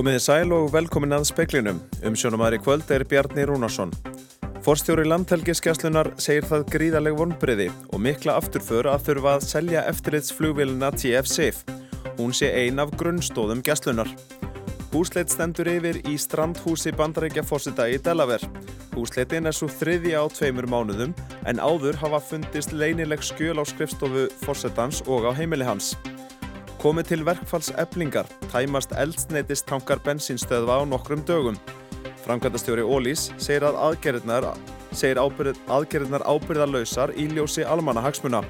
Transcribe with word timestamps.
Komiði 0.00 0.20
sæl 0.24 0.52
og 0.56 0.70
velkomin 0.72 1.12
að 1.12 1.26
speklinum. 1.28 1.76
Um 2.08 2.14
sjónumæri 2.16 2.56
kvöld 2.64 2.88
er 2.88 3.02
Bjarni 3.04 3.42
Rúnarsson. 3.44 3.90
Forstjóri 4.64 5.02
landhelgiskeslunar 5.04 6.08
segir 6.16 6.46
það 6.48 6.62
gríðaleg 6.72 7.18
vonbriði 7.18 7.66
og 7.92 8.00
mikla 8.00 8.38
afturför 8.40 8.86
að 8.88 9.02
þurfa 9.10 9.34
að 9.36 9.44
selja 9.44 9.82
eftirlitsflugvilina 9.90 10.88
TF-SAFE. 10.94 11.76
Hún 12.16 12.32
sé 12.32 12.48
ein 12.62 12.80
af 12.80 12.94
grunnstóðum 12.96 13.60
geslunar. 13.66 14.08
Húsleit 14.94 15.34
stendur 15.34 15.68
yfir 15.68 16.00
í 16.08 16.16
strandhúsi 16.16 16.94
bandarækja 16.96 17.44
fórsita 17.44 17.84
í 17.92 17.98
Delaware. 18.00 18.48
Húsleitin 18.94 19.50
er 19.52 19.58
svo 19.58 19.68
þriði 19.68 20.16
á 20.16 20.24
tveimur 20.32 20.64
mánuðum 20.64 21.12
en 21.44 21.60
áður 21.60 22.00
hafa 22.00 22.22
fundist 22.30 22.72
leinileg 22.72 23.20
skjöl 23.20 23.60
á 23.60 23.68
skrifstofu 23.68 24.30
fórsetans 24.46 25.04
og 25.04 25.28
á 25.28 25.36
heimili 25.36 25.68
hans. 25.68 25.92
Komið 26.80 27.10
til 27.10 27.24
verkfalls 27.28 27.66
eblingar, 27.76 28.24
tæmast 28.48 28.94
eldsneitist 28.96 29.66
tankar 29.68 30.00
bensinstöðva 30.00 30.78
á 30.80 30.82
nokkrum 30.88 31.20
dögum. 31.28 31.58
Framkvæmdastjóri 32.24 32.86
Ólís 32.88 33.26
segir 33.36 33.66
að 33.68 33.76
aðgerðnar, 33.84 34.46
segir 34.96 35.20
ábyrð, 35.20 35.60
aðgerðnar 35.68 36.24
ábyrðarlausar 36.24 37.12
í 37.20 37.26
ljósi 37.34 37.66
almanna 37.68 38.00
hagsmuna. 38.06 38.40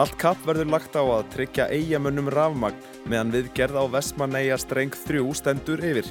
Allt 0.00 0.16
kapp 0.16 0.40
verður 0.48 0.72
lagt 0.72 0.96
á 0.96 1.04
að 1.04 1.28
tryggja 1.36 1.68
eigamönnum 1.68 2.32
rafmagn 2.32 2.80
meðan 3.04 3.36
viðgerð 3.36 3.76
á 3.76 3.84
Vestmanneia 3.92 4.56
streng 4.56 4.96
3 5.04 5.20
stendur 5.36 5.84
yfir. 5.84 6.08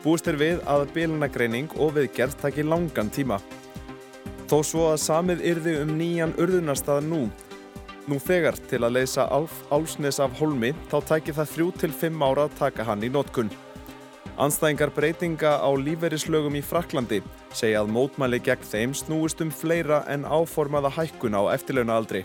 Búist 0.00 0.32
er 0.32 0.40
við 0.40 0.64
að 0.64 0.88
bílunagreining 0.96 1.76
og 1.76 1.92
viðgerð 1.98 2.40
takir 2.40 2.72
langan 2.72 3.12
tíma. 3.12 3.36
Þó 4.48 4.58
svo 4.64 4.88
að 4.94 5.02
samið 5.04 5.44
yrði 5.52 5.76
um 5.84 5.92
nýjan 6.00 6.32
urðunarstað 6.40 7.04
nú. 7.12 7.26
Nú 8.04 8.18
þegar 8.20 8.58
til 8.68 8.82
að 8.84 8.98
leysa 8.98 9.24
álsnes 9.72 10.18
af 10.20 10.34
holmi 10.36 10.74
þá 10.90 10.98
tækir 11.08 11.38
það 11.38 11.54
3-5 11.80 12.24
ára 12.26 12.44
að 12.44 12.58
taka 12.58 12.84
hann 12.84 13.04
í 13.06 13.08
nótkunn. 13.08 13.52
Anstæðingar 14.34 14.90
breytinga 14.92 15.52
á 15.62 15.70
lífeyrislögum 15.78 16.58
í 16.58 16.62
Fraklandi 16.66 17.20
segja 17.54 17.80
að 17.80 17.92
mótmæli 17.94 18.40
gegn 18.44 18.66
þeim 18.66 18.96
snúist 18.98 19.40
um 19.40 19.52
fleira 19.54 20.02
en 20.10 20.26
áformaða 20.26 20.90
hækkun 20.96 21.38
á 21.38 21.54
eftirlaunaaldri. 21.54 22.24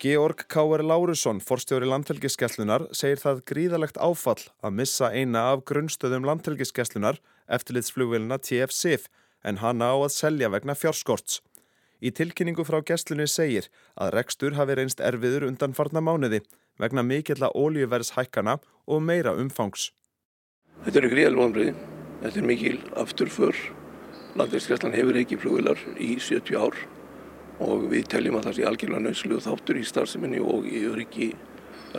Georg 0.00 0.46
K.R. 0.48 0.80
Lárusson, 0.80 1.42
forstjóri 1.44 1.84
landhelgiskeslunar, 1.90 2.86
segir 2.96 3.20
það 3.20 3.42
gríðalegt 3.50 4.00
áfall 4.00 4.40
að 4.64 4.78
missa 4.78 5.10
eina 5.12 5.50
af 5.50 5.66
grunnstöðum 5.68 6.24
landhelgiskeslunar 6.24 7.20
eftirlitsflugvilina 7.52 8.40
TF-SIF 8.40 9.10
en 9.44 9.60
hana 9.60 9.92
á 9.92 9.96
að 10.00 10.14
selja 10.14 10.48
vegna 10.48 10.78
fjárskorts. 10.78 11.42
Í 12.00 12.12
tilkynningu 12.16 12.64
frá 12.64 12.80
geslunni 12.86 13.26
segir 13.28 13.68
að 14.00 14.14
rekstur 14.16 14.56
hafi 14.56 14.76
reynst 14.78 15.02
erfiður 15.04 15.48
undan 15.50 15.76
farna 15.76 16.02
mánuði 16.04 16.40
vegna 16.80 17.04
mikill 17.04 17.40
að 17.44 17.56
ólíuverðshækkana 17.60 18.56
og 18.88 19.02
meira 19.04 19.34
umfangs. 19.36 19.90
Þetta 20.84 21.02
eru 21.02 21.10
gríðal 21.12 21.36
vonbreiði. 21.36 21.74
Þetta 22.22 22.40
er 22.40 22.48
mikil 22.48 22.78
afturför. 23.00 23.60
Landhelgiskeslan 24.38 24.96
hefur 24.96 25.18
ekki 25.20 25.38
flugvilar 25.40 25.80
í 25.98 26.14
70 26.20 26.56
ár 26.56 26.78
og 27.60 27.88
við 27.92 28.08
teljum 28.14 28.38
að 28.38 28.48
það 28.48 28.56
sé 28.56 28.66
algjörlega 28.68 29.04
nöðslu 29.04 29.40
þáttur 29.44 29.80
í 29.80 29.84
starfseminni 29.88 30.40
og 30.40 30.68
í 30.70 30.84
öryggi 30.88 31.32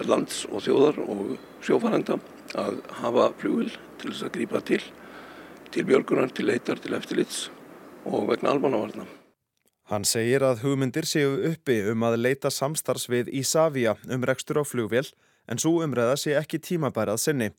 lands 0.08 0.46
og 0.50 0.64
þjóðar 0.66 0.98
og 1.04 1.36
sjófarenda 1.62 2.18
að 2.58 2.82
hafa 3.04 3.30
flugil 3.42 3.70
til 4.02 4.10
þess 4.10 4.26
að 4.26 4.34
grípa 4.40 4.64
til 4.66 4.82
til 5.72 5.86
björgunar, 5.88 6.32
til 6.36 6.50
leitar, 6.50 6.80
til 6.84 6.96
eftirlits 6.98 7.46
og 8.06 8.28
vegna 8.28 8.52
almannavarna. 8.52 9.06
Hann 9.92 10.06
segir 10.08 10.40
að 10.48 10.62
hugmyndir 10.64 11.04
séu 11.04 11.34
uppi 11.50 11.82
um 11.92 12.06
að 12.08 12.22
leita 12.22 12.48
samstarfs 12.48 13.10
við 13.12 13.28
Ísafja 13.42 13.98
um 14.08 14.24
rekstur 14.24 14.62
á 14.62 14.64
flugvél 14.64 15.10
en 15.52 15.60
svo 15.60 15.82
umræða 15.84 16.14
sé 16.16 16.36
ekki 16.40 16.62
tímabærað 16.64 17.20
sinni. 17.20 17.50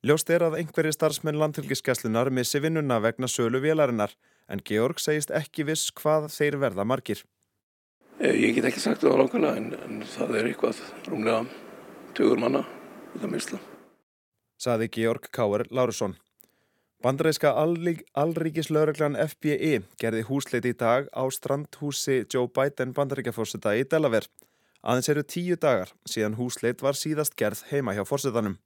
Ljóst 0.00 0.30
er 0.32 0.46
að 0.46 0.56
einhverji 0.62 0.94
starfsmenn 0.96 1.36
landhelgiskeslunar 1.36 2.30
missi 2.32 2.62
vinnuna 2.64 2.96
vegna 3.04 3.28
sölu 3.28 3.60
vélarinnar 3.60 4.14
en 4.48 4.62
Georg 4.64 5.02
segist 5.02 5.34
ekki 5.34 5.66
viss 5.68 5.90
hvað 5.92 6.30
þeir 6.32 6.56
verða 6.62 6.86
margir. 6.88 7.20
Eh, 8.16 8.32
ég 8.32 8.56
get 8.56 8.70
ekki 8.70 8.80
sagt 8.80 9.04
það 9.04 9.18
á 9.18 9.20
langarna 9.20 9.50
en, 9.60 9.66
en 9.84 10.00
það 10.08 10.38
er 10.38 10.48
eitthvað 10.48 10.80
rúmlega 11.10 11.42
tögur 12.16 12.40
manna 12.40 12.64
út 13.12 13.28
af 13.28 13.34
misla. 13.34 13.60
Saði 14.56 14.88
Georg 14.96 15.28
Káur 15.36 15.66
Lárusson. 15.68 16.16
Bandaræska 16.98 17.52
allríkislauraglan 18.18 19.14
FBI 19.22 19.84
gerði 20.02 20.24
húsleit 20.26 20.64
í 20.66 20.72
dag 20.74 21.06
á 21.14 21.22
strandhúsi 21.30 22.24
Joe 22.26 22.50
Biden 22.50 22.90
bandarækjafórseta 22.96 23.76
í 23.78 23.84
Delaware. 23.86 24.26
Aðeins 24.82 25.10
eru 25.12 25.22
tíu 25.22 25.54
dagar 25.62 25.92
síðan 26.10 26.34
húsleit 26.40 26.82
var 26.82 26.98
síðast 26.98 27.38
gerð 27.38 27.62
heima 27.70 27.94
hjá 27.94 28.02
fórsetanum. 28.02 28.58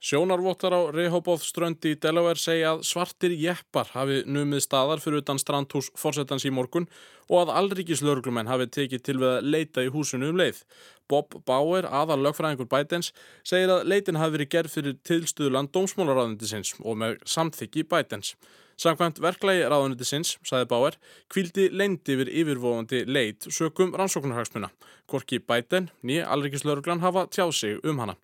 Sjónarvottar 0.00 0.72
á 0.72 0.80
Rehoboth 0.88 1.44
ströndi 1.44 1.90
í 1.92 1.96
Delaware 2.00 2.40
segja 2.40 2.70
að 2.72 2.86
svartir 2.88 3.34
jeppar 3.36 3.90
hafi 3.92 4.22
numið 4.24 4.62
staðar 4.64 5.02
fyrir 5.04 5.20
utan 5.20 5.36
strandhús 5.36 5.90
fórsetans 5.92 6.46
í 6.48 6.52
morgun 6.56 6.86
og 7.28 7.42
að 7.42 7.52
allríkislauruglumenn 7.60 8.48
hafi 8.48 8.70
tekið 8.78 9.02
til 9.04 9.16
við 9.20 9.28
að 9.34 9.50
leita 9.52 9.84
í 9.84 9.90
húsinu 9.92 10.30
um 10.32 10.40
leið. 10.40 10.62
Bob 11.04 11.36
Bauer, 11.44 11.84
aðal 11.84 12.16
lögfræðingur 12.24 12.70
Bidens, 12.70 13.10
segir 13.44 13.74
að 13.74 13.90
leitin 13.92 14.16
hafi 14.16 14.38
verið 14.38 14.50
gerð 14.54 14.74
fyrir 14.78 14.96
tilstuðland 15.04 15.72
dómsmálaráðundisins 15.76 16.72
og 16.80 16.96
með 17.02 17.18
samþyggi 17.28 17.84
Bidens. 17.90 18.32
Samkvæmt 18.80 19.20
verklagi 19.20 19.66
ráðundisins, 19.68 20.38
sagði 20.48 20.70
Bauer, 20.70 20.96
kvildi 21.28 21.66
leindi 21.68 22.14
yfir 22.14 22.30
yfirvofandi 22.40 23.02
leit 23.04 23.44
sökum 23.52 23.92
rannsóknarhagsmuna. 24.00 24.70
Korki 25.10 25.42
Biden, 25.44 25.90
nýja 26.00 26.30
allríkislauruglan, 26.32 27.04
hafa 27.04 27.26
tjáð 27.28 27.52
sig 27.58 27.84
um 27.84 28.00
hana. 28.00 28.16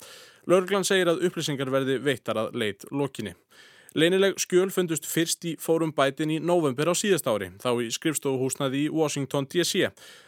Lörglann 0.47 0.85
segir 0.87 1.09
að 1.11 1.25
upplýsingar 1.27 1.71
verði 1.73 1.97
veittar 1.99 2.39
að 2.39 2.53
leit 2.55 2.85
lokinni. 2.95 3.33
Leinileg 3.95 4.35
skjöl 4.41 4.67
fundust 4.73 5.07
fyrst 5.07 5.45
í 5.47 5.53
fórum 5.63 5.93
bætin 5.95 6.33
í 6.33 6.41
november 6.43 6.91
á 6.91 6.95
síðast 6.97 7.27
ári, 7.31 7.53
þá 7.61 7.69
í 7.85 7.91
skrifstofuhúsnaði 7.95 8.87
í 8.87 8.89
Washington 8.91 9.47
DC. 9.47 9.87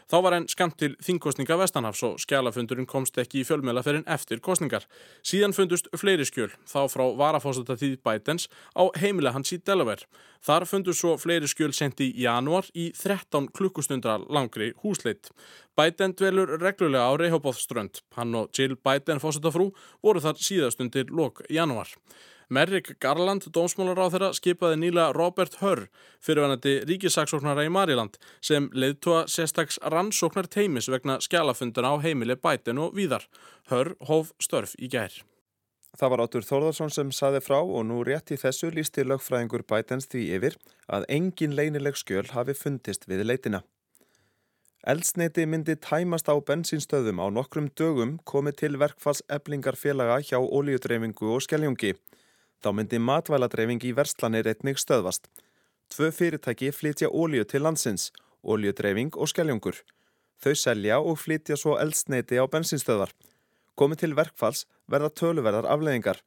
Þá 0.10 0.16
var 0.26 0.34
enn 0.38 0.48
skamt 0.50 0.78
til 0.80 0.96
þingkostninga 1.06 1.58
Vestanhafs 1.60 2.02
og 2.08 2.16
skjálafundurinn 2.24 2.88
komst 2.90 3.20
ekki 3.22 3.44
í 3.44 3.46
fjölmjölaferinn 3.46 4.08
eftir 4.10 4.40
kostningar. 4.42 4.88
Síðan 5.22 5.54
fundust 5.54 5.92
fleiri 6.00 6.26
skjöl, 6.26 6.50
þá 6.66 6.88
frá 6.90 7.04
varafósatatíð 7.20 8.00
bætens 8.02 8.48
á 8.74 8.90
heimilega 8.98 9.36
hans 9.36 9.54
í 9.54 9.60
Delaware. 9.62 10.08
Þar 10.42 10.66
fundust 10.72 11.04
svo 11.04 11.14
fleiri 11.20 11.52
skjöl 11.52 11.76
sendi 11.76 12.10
í 12.10 12.26
januar 12.26 12.66
í 12.74 12.90
13 12.96 13.52
klukkustundra 13.54 14.18
langri 14.32 14.72
húsleit. 14.82 15.30
Biden 15.78 16.16
dvelur 16.18 16.58
reglulega 16.58 17.06
á 17.06 17.14
Rehoboth 17.20 17.62
strönd. 17.62 18.02
Hann 18.18 18.34
og 18.34 18.50
Jill 18.56 18.80
Biden 18.80 19.22
fósatafrú 19.22 19.70
voru 20.02 20.24
þar 20.24 20.42
síðastundir 20.42 21.12
lok 21.14 21.44
januar. 21.54 21.92
Merrick 22.50 22.96
Garland, 23.00 23.46
dómsmálar 23.54 24.00
á 24.02 24.10
þeirra, 24.10 24.30
skipaði 24.34 24.80
nýla 24.82 25.12
Robert 25.14 25.60
Hörr, 25.62 25.84
fyrirvenandi 26.26 26.80
ríkisaksóknara 26.90 27.68
í 27.68 27.70
Mariland, 27.70 28.18
sem 28.42 28.72
leiðtóa 28.74 29.28
sérstaks 29.30 29.78
rannsóknar 29.94 30.50
teimis 30.50 30.90
vegna 30.90 31.20
skjálafunduna 31.22 31.94
á 31.94 32.02
heimili 32.02 32.34
bætin 32.34 32.82
og 32.82 32.98
víðar. 32.98 33.28
Hörr 33.70 33.94
hóf 34.10 34.34
störf 34.42 34.74
í 34.82 34.90
gær. 34.90 35.14
Það 35.98 36.12
var 36.14 36.22
Átur 36.26 36.46
Þórðarsson 36.46 36.94
sem 36.94 37.12
saði 37.14 37.42
frá 37.46 37.60
og 37.62 37.84
nú 37.86 38.02
rétt 38.06 38.34
í 38.34 38.38
þessu 38.42 38.70
lísti 38.74 39.06
lögfræðingur 39.06 39.66
bætens 39.70 40.10
því 40.10 40.26
yfir 40.38 40.58
að 40.88 41.06
engin 41.10 41.54
leinileg 41.58 41.98
skjöl 42.02 42.28
hafi 42.34 42.58
fundist 42.58 43.06
við 43.10 43.26
leitina. 43.30 43.62
Eldsneiti 44.88 45.44
myndi 45.46 45.76
tæmast 45.76 46.30
á 46.32 46.36
bensinstöðum 46.40 47.20
á 47.20 47.28
nokkrum 47.30 47.68
dögum 47.78 48.16
komið 48.24 48.56
til 48.62 48.78
verkfalls 48.80 49.22
eblingar 49.28 49.76
félaga 49.76 50.22
hjá 50.24 50.40
ólíudreyfingu 50.40 51.34
og 51.36 51.44
skelljungi. 51.44 51.98
Þá 52.60 52.70
myndi 52.76 53.00
matvæladreifing 53.00 53.84
í 53.88 53.94
verslanir 53.96 54.50
einnig 54.52 54.80
stöðvast. 54.82 55.30
Tvö 55.90 56.12
fyrirtæki 56.12 56.74
flytja 56.76 57.08
ólíu 57.10 57.46
til 57.48 57.64
landsins, 57.64 58.12
ólíudreifing 58.44 59.16
og 59.16 59.32
skelljungur. 59.32 59.80
Þau 60.44 60.54
selja 60.56 61.00
og 61.00 61.18
flytja 61.20 61.58
svo 61.60 61.78
eldsneiti 61.80 62.40
á 62.40 62.46
bensinstöðvar. 62.52 63.12
Komið 63.80 64.04
til 64.04 64.16
verkfalls 64.16 64.66
verða 64.92 65.10
töluverðar 65.22 65.68
afleðingar. 65.72 66.20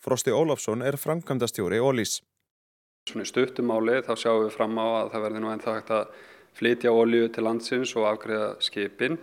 Frosti 0.00 0.32
Ólafsson 0.32 0.82
er 0.86 0.96
framkvæmdastjóri 0.96 1.82
Ólís. 1.82 2.20
Svona 3.10 3.26
í 3.26 3.30
stuttumáli 3.30 4.00
þá 4.06 4.14
sjáum 4.14 4.44
við 4.44 4.54
fram 4.54 4.78
á 4.78 4.86
að 4.86 5.10
það 5.12 5.24
verði 5.26 5.42
nú 5.42 5.50
ennþá 5.50 5.74
hægt 5.76 5.92
að 5.96 6.14
flytja 6.58 6.94
ólíu 6.94 7.28
til 7.34 7.44
landsins 7.46 7.94
og 7.98 8.06
afgreða 8.10 8.50
skipin 8.62 9.18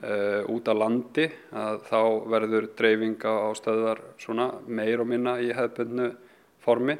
uh, 0.00 0.42
út 0.52 0.68
á 0.68 0.74
landi 0.74 1.28
að 1.52 1.80
þá 1.88 2.00
verður 2.32 2.68
dreifinga 2.78 3.32
á 3.32 3.48
stöðar 3.58 4.02
svona 4.22 4.48
meir 4.66 5.02
og 5.02 5.10
minna 5.10 5.38
í 5.42 5.52
hefðbundnu 5.54 6.10
formi 6.62 6.96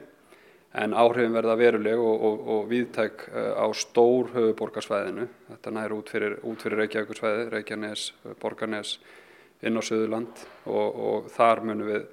en 0.73 0.95
áhrifin 0.97 1.35
verða 1.37 1.57
veruleg 1.61 2.01
og, 2.01 2.27
og, 2.29 2.45
og 2.55 2.71
viðtæk 2.71 3.27
uh, 3.31 3.51
á 3.61 3.67
stór 3.77 4.31
höfuborgarsvæðinu. 4.37 5.27
Þetta 5.51 5.75
næri 5.77 5.99
út 5.99 6.13
fyrir, 6.13 6.39
fyrir 6.63 6.81
Reykjavíkursvæði, 6.85 7.51
Reykjanes, 7.53 8.07
Borgarnes 8.41 8.97
inn 9.63 9.79
á 9.79 9.83
Suðurland 9.85 10.47
og, 10.67 11.03
og 11.09 11.29
þar 11.35 11.63
munum 11.67 11.91
við 11.93 12.09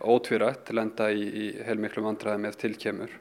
ótvírætt 0.00 0.70
lenda 0.72 1.10
í, 1.12 1.24
í 1.26 1.48
heilmiklu 1.66 2.04
vandræði 2.04 2.44
með 2.46 2.62
tilkemur. 2.62 3.18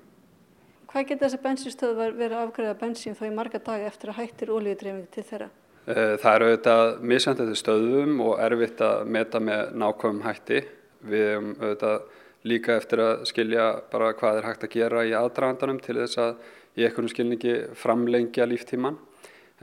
Hvað 0.90 1.10
getur 1.12 1.28
þessar 1.28 1.42
bensinstöðvar 1.44 2.16
verið 2.18 2.38
að 2.38 2.46
afgræða 2.48 2.78
bensin 2.80 3.18
þá 3.18 3.26
í 3.28 3.34
marga 3.36 3.60
daga 3.62 3.90
eftir 3.92 4.10
að 4.10 4.22
hættir 4.24 4.54
ólíudreifing 4.54 5.10
til 5.14 5.26
þeirra? 5.28 5.50
Eh, 5.88 6.18
það 6.20 6.36
eru 6.36 6.48
auðvitað 6.50 6.90
misjandið 7.08 7.52
stöðum 7.58 8.18
og 8.22 8.40
erfitt 8.44 8.82
að 8.84 9.08
meta 9.16 9.40
með 9.42 9.70
nákvæmum 9.80 10.26
hætti. 10.26 10.64
Við 11.08 11.24
hefum 11.26 11.54
auðvitað 11.56 12.02
líka 12.50 12.76
eftir 12.76 13.02
að 13.04 13.24
skilja 13.30 13.68
bara 13.92 14.14
hvað 14.20 14.40
er 14.40 14.48
hægt 14.50 14.66
að 14.68 14.76
gera 14.76 15.06
í 15.08 15.14
aðdragandanum 15.18 15.80
til 15.84 15.96
þess 16.02 16.20
að 16.20 16.44
í 16.76 16.86
einhvern 16.86 17.10
skilningi 17.12 17.56
framlengja 17.80 18.48
líftíman. 18.50 19.00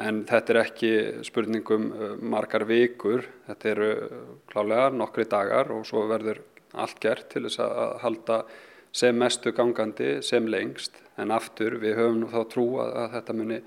En 0.03 0.25
þetta 0.29 0.53
er 0.53 0.61
ekki 0.65 0.91
spurningum 1.29 1.87
eh, 1.93 2.17
margar 2.33 2.67
vikur, 2.69 3.29
þetta 3.47 3.71
eru 3.75 3.93
klálega 4.51 4.91
nokkri 4.97 5.29
dagar 5.31 5.71
og 5.77 5.87
svo 5.89 6.09
verður 6.11 6.43
allt 6.77 6.99
gert 7.01 7.31
til 7.33 7.45
þess 7.47 7.63
að 7.63 7.95
halda 8.03 8.41
sem 8.97 9.17
mestu 9.17 9.53
gangandi 9.53 10.19
sem 10.25 10.49
lengst. 10.49 10.97
En 11.21 11.31
aftur 11.31 11.77
við 11.81 12.01
höfum 12.01 12.21
nú 12.25 12.33
þá 12.33 12.43
trú 12.51 12.69
að 12.83 13.15
þetta 13.15 13.37
muni 13.37 13.63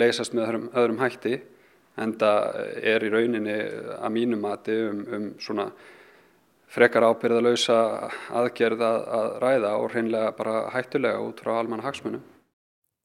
leysast 0.00 0.34
með 0.34 0.46
öðrum, 0.48 0.68
öðrum 0.74 1.02
hætti 1.04 1.38
en 2.00 2.16
það 2.20 2.60
er 2.92 3.06
í 3.06 3.10
rauninni 3.12 3.56
að 3.96 4.12
mínum 4.14 4.44
mati 4.44 4.76
um, 4.88 5.00
um 5.16 5.26
svona 5.42 5.70
frekar 6.70 7.06
ábyrðalösa 7.08 7.78
aðgerð 8.40 8.84
að, 8.86 9.32
ræða 9.42 9.72
og 9.78 9.88
hreinlega 9.94 10.34
bara 10.38 10.68
hættulega 10.74 11.22
út 11.24 11.42
frá 11.42 11.56
almanna 11.58 11.86
hagsmunum. 11.88 12.22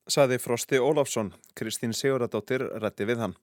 Saði 0.05 0.37
Frosti 0.37 0.77
Ólafsson, 0.77 1.31
Kristín 1.57 1.95
Siguradóttir 1.97 2.67
rætti 2.81 3.07
við 3.09 3.23
hann. 3.23 3.33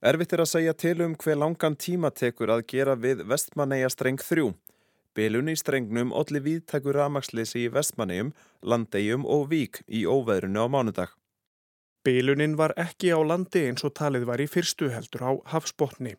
Erfitt 0.00 0.32
er 0.32 0.44
að 0.44 0.52
segja 0.52 0.72
til 0.78 0.96
um 1.04 1.16
hver 1.18 1.36
langan 1.36 1.76
tíma 1.76 2.12
tekur 2.14 2.54
að 2.54 2.64
gera 2.70 2.94
við 2.96 3.24
vestmanneia 3.28 3.90
streng 3.92 4.22
3. 4.22 4.46
Bilun 5.18 5.50
í 5.50 5.56
strengnum 5.58 6.12
olli 6.14 6.40
viðtækur 6.40 6.94
ramagsleysi 6.94 7.64
í 7.66 7.72
vestmannegjum, 7.74 8.30
landegjum 8.62 9.26
og 9.26 9.48
vík 9.50 9.82
í 9.90 10.04
óveðrunu 10.06 10.62
á 10.62 10.66
mánudag. 10.70 11.17
Bilunin 12.08 12.54
var 12.56 12.72
ekki 12.80 13.10
á 13.12 13.20
landi 13.20 13.66
eins 13.68 13.84
og 13.84 13.90
talið 13.98 14.22
var 14.30 14.40
í 14.40 14.46
fyrstu 14.48 14.86
heldur 14.88 15.24
á 15.28 15.30
hafsbótni. 15.52 16.14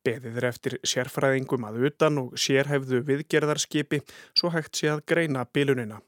Beðið 0.00 0.38
er 0.40 0.46
eftir 0.48 0.76
sérfræðingum 0.88 1.66
að 1.68 1.82
utan 1.90 2.20
og 2.22 2.38
sérhæfðu 2.40 3.02
viðgerðarskipi 3.10 3.98
svo 4.32 4.48
hægt 4.54 4.80
sé 4.80 4.88
að 4.88 5.02
greina 5.12 5.42
bilunina. 5.44 5.98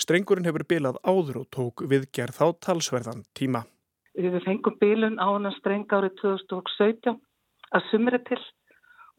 Strengurinn 0.00 0.48
hefur 0.48 0.64
bilað 0.72 0.96
áður 1.04 1.42
og 1.42 1.50
tók 1.52 1.84
viðgerð 1.92 2.40
á 2.40 2.48
talsverðan 2.64 3.20
tíma. 3.36 3.66
Við 4.16 4.40
fengum 4.46 4.78
bilun 4.80 5.20
á 5.20 5.28
hann 5.28 5.52
streng 5.58 5.84
árið 5.92 6.16
2017 6.22 7.20
að 7.76 7.88
sumri 7.90 8.22
til 8.30 8.40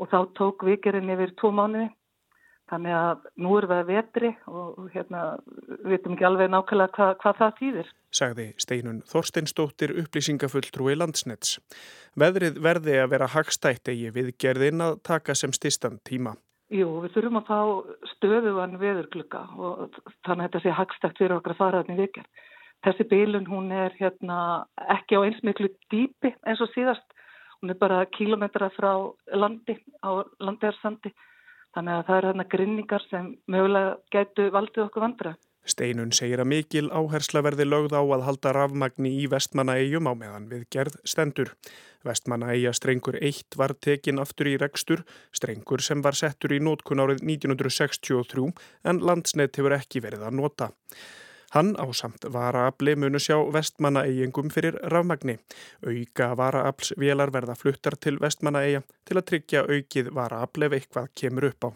og 0.02 0.10
þá 0.10 0.19
tók 0.42 0.66
viðgerðin 0.66 1.13
yfir 1.19 1.36
tvo 1.38 1.54
mánuði. 1.54 1.92
Þannig 2.71 2.94
að 2.95 3.23
nú 3.44 3.56
erum 3.59 3.71
við 3.71 3.79
að 3.81 3.89
vetri 3.89 4.29
og 4.47 4.83
hérna 4.94 5.21
við 5.44 5.88
veitum 5.91 6.13
ekki 6.15 6.27
alveg 6.27 6.51
nákvæmlega 6.53 6.94
hvað, 6.95 7.09
hvað 7.19 7.39
það 7.39 7.57
þýðir. 7.57 7.89
Sagði 8.15 8.45
Steinun 8.63 9.01
Þorsteinstóttir 9.12 9.91
upplýsingafulltrúi 10.00 10.94
landsnets. 10.95 11.57
Veðrið 12.15 12.62
verði 12.63 12.95
að 13.01 13.09
vera 13.12 13.27
hagstætt 13.33 13.91
eigi 13.91 14.13
við 14.15 14.29
gerðin 14.39 14.85
að 14.85 15.01
taka 15.03 15.35
sem 15.35 15.51
stistan 15.56 16.00
tíma. 16.07 16.38
Jú, 16.71 16.88
við 17.03 17.18
þurfum 17.18 17.39
að 17.41 17.50
fá 17.50 17.59
stöðugan 18.13 18.77
veðurglugga 18.79 19.41
og 19.59 19.97
þannig 20.24 20.45
að 20.45 20.45
þetta 20.45 20.62
sé 20.63 20.75
hagstætt 20.77 21.19
fyrir 21.19 21.35
okkar 21.35 21.56
að 21.57 21.59
fara 21.59 21.81
þannig 21.83 22.06
vikar. 22.06 22.29
Þessi 22.88 23.07
bílun 23.12 23.50
hún 23.51 23.67
er 23.75 23.97
hérna 24.00 24.38
ekki 24.95 25.19
á 25.19 25.27
eins 25.27 25.44
miklu 25.44 25.67
dýpi 25.91 26.31
eins 26.47 26.63
og 26.63 26.71
síðast. 26.71 27.03
Hún 27.59 27.75
er 27.75 27.77
bara 27.83 28.06
kílometra 28.15 28.71
frá 28.77 28.94
landi 29.35 29.75
á 30.00 30.24
landegarsandi 30.39 31.12
Þannig 31.75 31.97
að 31.97 32.03
það 32.07 32.18
er 32.18 32.27
hérna 32.29 32.45
grinningar 32.51 33.07
sem 33.07 33.31
mögulega 33.47 33.95
gætu 34.12 34.50
valdið 34.51 34.85
okkur 34.88 35.06
vandra. 35.06 35.38
Steinun 35.62 36.09
segir 36.18 36.41
að 36.41 36.50
mikil 36.50 36.88
áhersla 36.89 37.44
verði 37.45 37.68
lögð 37.68 37.94
á 37.94 38.01
að 38.01 38.25
halda 38.25 38.53
rafmagni 38.57 39.12
í 39.21 39.27
vestmannaegjum 39.29 40.09
á 40.09 40.13
meðan 40.18 40.47
við 40.50 40.65
gerð 40.73 40.97
stendur. 41.06 41.53
Vestmannaegja 42.01 42.73
strengur 42.73 43.19
1 43.21 43.57
var 43.62 43.75
tekin 43.77 44.19
aftur 44.23 44.50
í 44.50 44.56
rekstur, 44.57 45.03
strengur 45.29 45.83
sem 45.85 46.01
var 46.01 46.18
settur 46.18 46.56
í 46.56 46.59
nótkun 46.65 47.03
árið 47.03 47.21
1963 47.21 48.47
en 48.89 49.03
landsnett 49.06 49.62
hefur 49.62 49.77
ekki 49.77 50.01
verið 50.01 50.25
að 50.25 50.39
nota. 50.41 50.71
Hann 51.51 51.74
á 51.75 51.86
samt 51.92 52.24
varaafli 52.33 52.95
munu 52.95 53.19
sjá 53.19 53.36
vestmannaeyingum 53.53 54.51
fyrir 54.56 54.77
rafmagni. 54.94 55.36
Auka 55.83 56.30
varaaflsvélar 56.39 57.33
verða 57.36 57.56
fluttar 57.59 57.98
til 58.00 58.19
vestmannaeyja 58.24 58.86
til 59.06 59.18
að 59.19 59.25
tryggja 59.31 59.65
aukið 59.68 60.13
varaafli 60.15 60.69
ef 60.69 60.77
eitthvað 60.77 61.09
kemur 61.21 61.50
upp 61.50 61.68
á. 61.68 61.69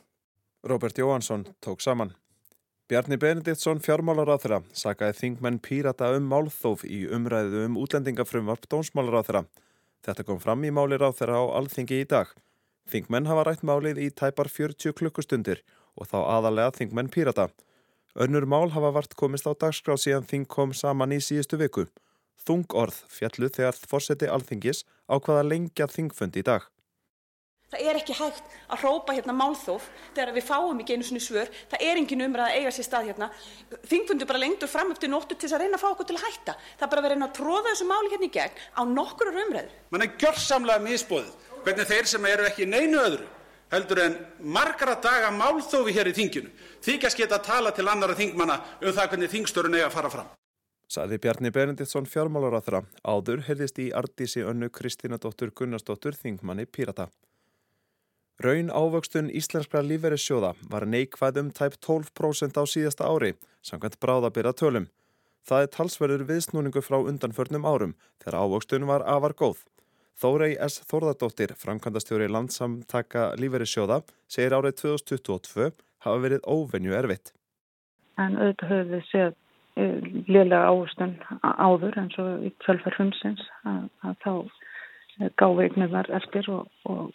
Robert 0.63 0.97
Jóhansson 0.97 1.43
tók 1.59 1.83
saman. 1.83 2.15
Bjarni 2.87 3.17
Benediktsson 3.17 3.79
fjármálar 3.81 4.31
á 4.31 4.37
þeirra 4.39 4.61
sakaði 4.71 5.17
þingmenn 5.19 5.59
pírata 5.59 6.11
um 6.15 6.31
málþóf 6.31 6.83
í 6.87 7.03
umræðu 7.17 7.65
um 7.65 7.79
útlendingafrumvarp 7.81 8.69
dónsmálar 8.71 9.19
á 9.19 9.21
þeirra. 9.27 9.43
Þetta 10.05 10.23
kom 10.23 10.39
fram 10.39 10.63
í 10.63 10.71
málir 10.71 11.03
á 11.03 11.09
þeirra 11.09 11.41
á 11.41 11.45
alþingi 11.59 11.99
í 12.03 12.07
dag. 12.07 12.31
Þingmenn 12.87 13.27
hafa 13.27 13.43
rætt 13.47 13.65
málið 13.65 13.99
í 14.05 14.11
tæpar 14.13 14.47
40 14.47 14.93
klukkustundir 14.95 15.65
og 15.97 16.07
þá 16.11 16.17
aðalega 16.37 16.77
þingmenn 16.77 17.09
pírata. 17.09 17.49
Önnur 18.15 18.45
mál 18.47 18.69
hafa 18.71 18.93
vart 18.95 19.13
komist 19.19 19.43
á 19.43 19.51
dagskrá 19.51 19.97
síðan 19.99 20.23
þing 20.23 20.45
kom 20.47 20.71
saman 20.71 21.11
í 21.11 21.17
síðustu 21.19 21.57
viku. 21.59 21.83
Þung 22.47 22.63
orð 22.71 23.01
fjallu 23.11 23.49
þegar 23.51 23.75
fórseti 23.91 24.29
alþingis 24.31 24.85
á 25.11 25.19
hvaða 25.19 25.43
lengja 25.43 25.89
þingfundi 25.91 26.39
í 26.39 26.45
dag. 26.47 26.63
Það 27.73 27.83
er 27.89 27.99
ekki 27.99 28.15
hægt 28.15 28.55
að 28.71 28.81
hrópa 28.85 29.17
hérna 29.17 29.35
málþóf 29.35 29.89
þegar 30.15 30.31
við 30.37 30.47
fáum 30.47 30.79
ekki 30.79 30.95
einu 30.95 31.09
svona 31.09 31.25
svör. 31.27 31.51
Það 31.73 31.85
er 31.89 31.99
engin 31.99 32.25
umræð 32.29 32.47
að 32.47 32.57
eiga 32.61 32.73
sér 32.77 32.87
stað 32.87 33.09
hérna. 33.09 33.31
Þingfundu 33.91 34.31
bara 34.31 34.43
lengtur 34.45 34.71
fram 34.71 34.95
upp 34.95 35.01
til 35.01 35.11
nóttu 35.11 35.35
til 35.35 35.49
þess 35.49 35.57
að 35.57 35.65
reyna 35.65 35.75
að 35.75 35.83
fá 35.83 35.89
okkur 35.91 36.07
til 36.07 36.15
að 36.15 36.27
hætta. 36.29 36.59
Það 36.77 36.87
er 36.87 36.93
bara 36.93 37.03
að 37.03 37.09
vera 37.09 37.25
að 37.27 37.37
tróða 37.41 37.65
þessu 37.73 37.89
máli 37.91 38.13
hérna 38.13 38.29
í 38.29 38.35
gegn 38.37 38.61
á 38.79 38.81
nokkur 38.95 39.33
umræður. 39.33 39.79
Man 39.91 40.07
er 40.07 40.15
gjörsamlega 40.23 40.85
misbóðið 40.87 41.49
hvernig 41.65 41.91
þeir 41.91 42.13
sem 42.13 42.29
eru 42.31 42.47
ekki 42.47 42.69
neinu 42.69 43.01
öðru 43.01 43.33
heldur 43.73 44.01
en 44.05 44.17
margra 44.39 44.95
daga 45.01 45.31
málþófi 45.33 45.93
hér 45.95 46.11
í 46.11 46.15
þinginu 46.17 46.51
þykjast 46.85 47.19
geta 47.19 47.39
að 47.39 47.47
tala 47.49 47.73
til 47.75 47.87
annara 47.89 48.17
þingmanna 48.17 48.57
um 48.81 48.93
það 48.93 49.11
hvernig 49.13 49.31
þingstörun 49.33 49.77
eiga 49.77 49.89
að 49.89 49.95
fara 49.97 50.11
fram. 50.13 50.33
Saði 50.85 51.17
Bjarni 51.17 51.49
Benediktsson 51.49 52.05
fjármálar 52.05 52.59
á 52.59 52.61
þeirra. 52.61 52.81
Áður 53.01 53.41
heyrðist 53.47 53.79
í 53.81 53.87
Ardísi 53.89 54.43
önnu 54.45 54.69
Kristínadóttur 54.69 55.49
Gunnarsdóttur 55.57 56.13
þingmanni 56.13 56.67
Pírata. 56.69 57.09
Raun 58.43 58.69
ávöxtun 58.69 59.31
íslenskra 59.31 59.81
lífverðissjóða 59.81 60.53
var 60.69 60.85
neikvæð 60.85 61.39
um 61.41 61.49
tæp 61.55 61.77
12% 61.79 62.59
á 62.59 62.63
síðasta 62.67 63.07
ári, 63.07 63.33
samkvæmt 63.63 63.97
bráðabyrra 64.03 64.51
tölum. 64.53 64.89
Það 65.47 65.63
er 65.63 65.71
talsverður 65.71 66.25
viðsnúningu 66.29 66.83
frá 66.83 66.99
undanförnum 66.99 67.65
árum 67.65 67.95
þegar 68.21 68.41
ávöxtun 68.43 68.87
var 68.89 69.05
afar 69.07 69.33
góð. 69.39 69.63
Þórei 70.15 70.53
S. 70.63 70.79
Þorðardóttir, 70.87 71.51
framkvæmdastjóri 71.59 72.29
landsamtaka 72.31 73.33
lífverðissjóða, 73.39 73.97
segir 74.31 74.53
árið 74.55 74.77
2022 74.85 75.73
hafa 76.05 76.21
verið 76.23 76.45
óvenju 76.47 76.93
erfitt. 76.95 77.33
En 78.15 78.37
auðvitað 78.39 78.71
höfum 78.71 78.93
við 78.93 79.01
séð 79.09 79.33
eh, 79.75 80.05
liðlega 80.29 80.69
ástun 80.71 81.17
áður 81.43 81.97
eins 81.99 82.15
og 82.23 82.45
í 82.47 82.51
tölfarfumsins 82.63 83.43
að, 83.67 83.89
að 84.07 84.15
þá 84.23 84.31
eh, 84.39 85.33
gáði 85.41 85.65
eignirnar 85.65 86.11
eftir 86.15 86.47
og, 86.53 86.69
og 86.87 87.09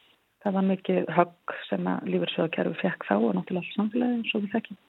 það 0.44 0.58
var 0.58 0.66
mikið 0.68 1.08
högg 1.16 1.54
sem 1.70 1.88
að 1.88 2.10
lífverðsjóðakerfi 2.12 2.80
fekk 2.82 3.06
þá 3.08 3.14
og 3.16 3.30
náttúrulega 3.38 3.64
alls 3.64 3.78
samfélagi 3.78 4.18
eins 4.18 4.34
og 4.34 4.44
við 4.44 4.58
þekkjum. 4.58 4.80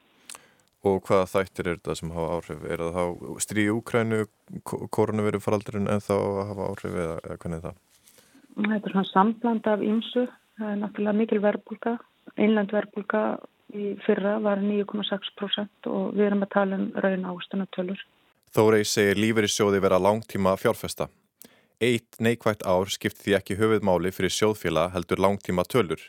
Og 0.91 0.99
hvaða 1.05 1.29
þættir 1.29 1.67
er 1.69 1.79
þetta 1.79 1.95
sem 1.95 2.11
hafa 2.11 2.35
áhrif? 2.35 2.67
Er 2.67 2.83
það 2.83 2.99
þá 2.99 3.41
stríði 3.45 3.77
Úkrænu, 3.77 4.21
koronaviru 4.91 5.39
faraldurinn 5.43 5.87
en 5.93 6.03
þá 6.03 6.15
hafa 6.49 6.69
áhrif 6.73 6.97
eða, 6.97 7.17
eða 7.21 7.39
hvernig 7.39 7.59
er 7.61 7.65
það? 7.69 7.79
Þetta 8.57 8.87
er 8.89 8.95
svona 8.95 9.09
sambland 9.11 9.67
af 9.69 9.83
ymsu. 9.85 10.27
Það 10.59 10.71
er 10.71 10.79
náttúrulega 10.81 11.17
mikil 11.17 11.41
verbulga. 11.43 11.97
Einland 12.37 12.73
verbulga 12.73 13.23
í 13.73 13.93
fyrra 14.05 14.37
var 14.43 14.61
9,6% 14.63 15.89
og 15.89 16.15
við 16.17 16.27
erum 16.27 16.45
að 16.45 16.53
tala 16.55 16.79
um 16.79 16.89
raun 17.03 17.27
ástunatölur. 17.31 18.01
Þórei 18.51 18.83
segir 18.83 19.19
lífeyri 19.19 19.47
sjóði 19.47 19.79
vera 19.83 19.99
langtíma 20.01 20.57
fjárfesta. 20.59 21.07
Eitt 21.81 22.19
neikvægt 22.19 22.65
ár 22.67 22.91
skipt 22.91 23.21
því 23.23 23.37
ekki 23.39 23.55
höfuðmáli 23.57 24.11
fyrir 24.13 24.33
sjóðfélag 24.35 24.91
heldur 24.93 25.21
langtíma 25.23 25.63
tölur. 25.65 26.01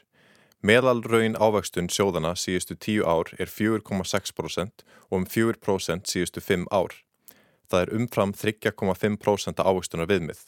Meðal 0.62 1.00
raun 1.06 1.38
ávextun 1.38 1.88
sjóðana 1.90 2.34
síðustu 2.38 2.76
10 2.76 3.06
ár 3.08 3.30
er 3.38 3.50
4,6% 3.50 4.84
og 5.08 5.16
um 5.16 5.24
4% 5.26 6.10
síðustu 6.10 6.42
5 6.42 6.66
ár. 6.70 6.92
Það 7.70 7.80
er 7.80 7.94
umfram 7.96 8.34
3,5% 8.36 9.62
ávextunar 9.64 10.10
viðmið. 10.10 10.42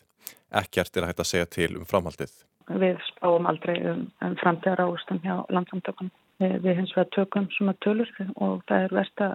Ekkert 0.55 0.97
er 0.97 1.09
hægt 1.09 1.23
að 1.23 1.31
segja 1.31 1.49
til 1.51 1.71
um 1.79 1.87
framhaldið. 1.89 2.35
Við 2.81 3.01
spáum 3.11 3.49
aldrei 3.51 3.75
um, 3.91 4.05
um 4.25 4.37
framtíðar 4.41 4.85
ávextun 4.87 5.21
hjá 5.25 5.35
landsamtökunum. 5.53 6.13
Við, 6.43 6.55
við 6.65 6.79
hins 6.81 6.95
vegar 6.97 7.11
tökum 7.15 7.49
svona 7.55 7.75
tölur 7.85 8.11
og 8.43 8.63
það 8.69 8.87
er 8.87 8.95
verst 8.99 9.25
að 9.25 9.35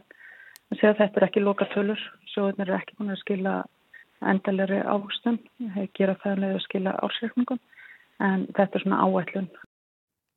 segja 0.75 0.93
að 0.93 1.01
þetta 1.03 1.21
er 1.21 1.27
ekki 1.29 1.43
loka 1.43 1.67
tölur. 1.73 2.05
Sjóðunir 2.33 2.71
er 2.71 2.79
ekki 2.79 2.97
búin 2.97 3.13
að 3.13 3.21
skila 3.23 3.55
endalegri 4.31 4.79
ávextun. 4.83 5.39
Það 5.75 5.91
gera 5.99 6.17
það 6.23 6.43
með 6.43 6.55
að 6.55 6.63
skila 6.67 6.95
ársreikningum 7.05 7.61
en 8.29 8.47
þetta 8.55 8.79
er 8.79 8.85
svona 8.85 9.03
áætlun. 9.05 9.51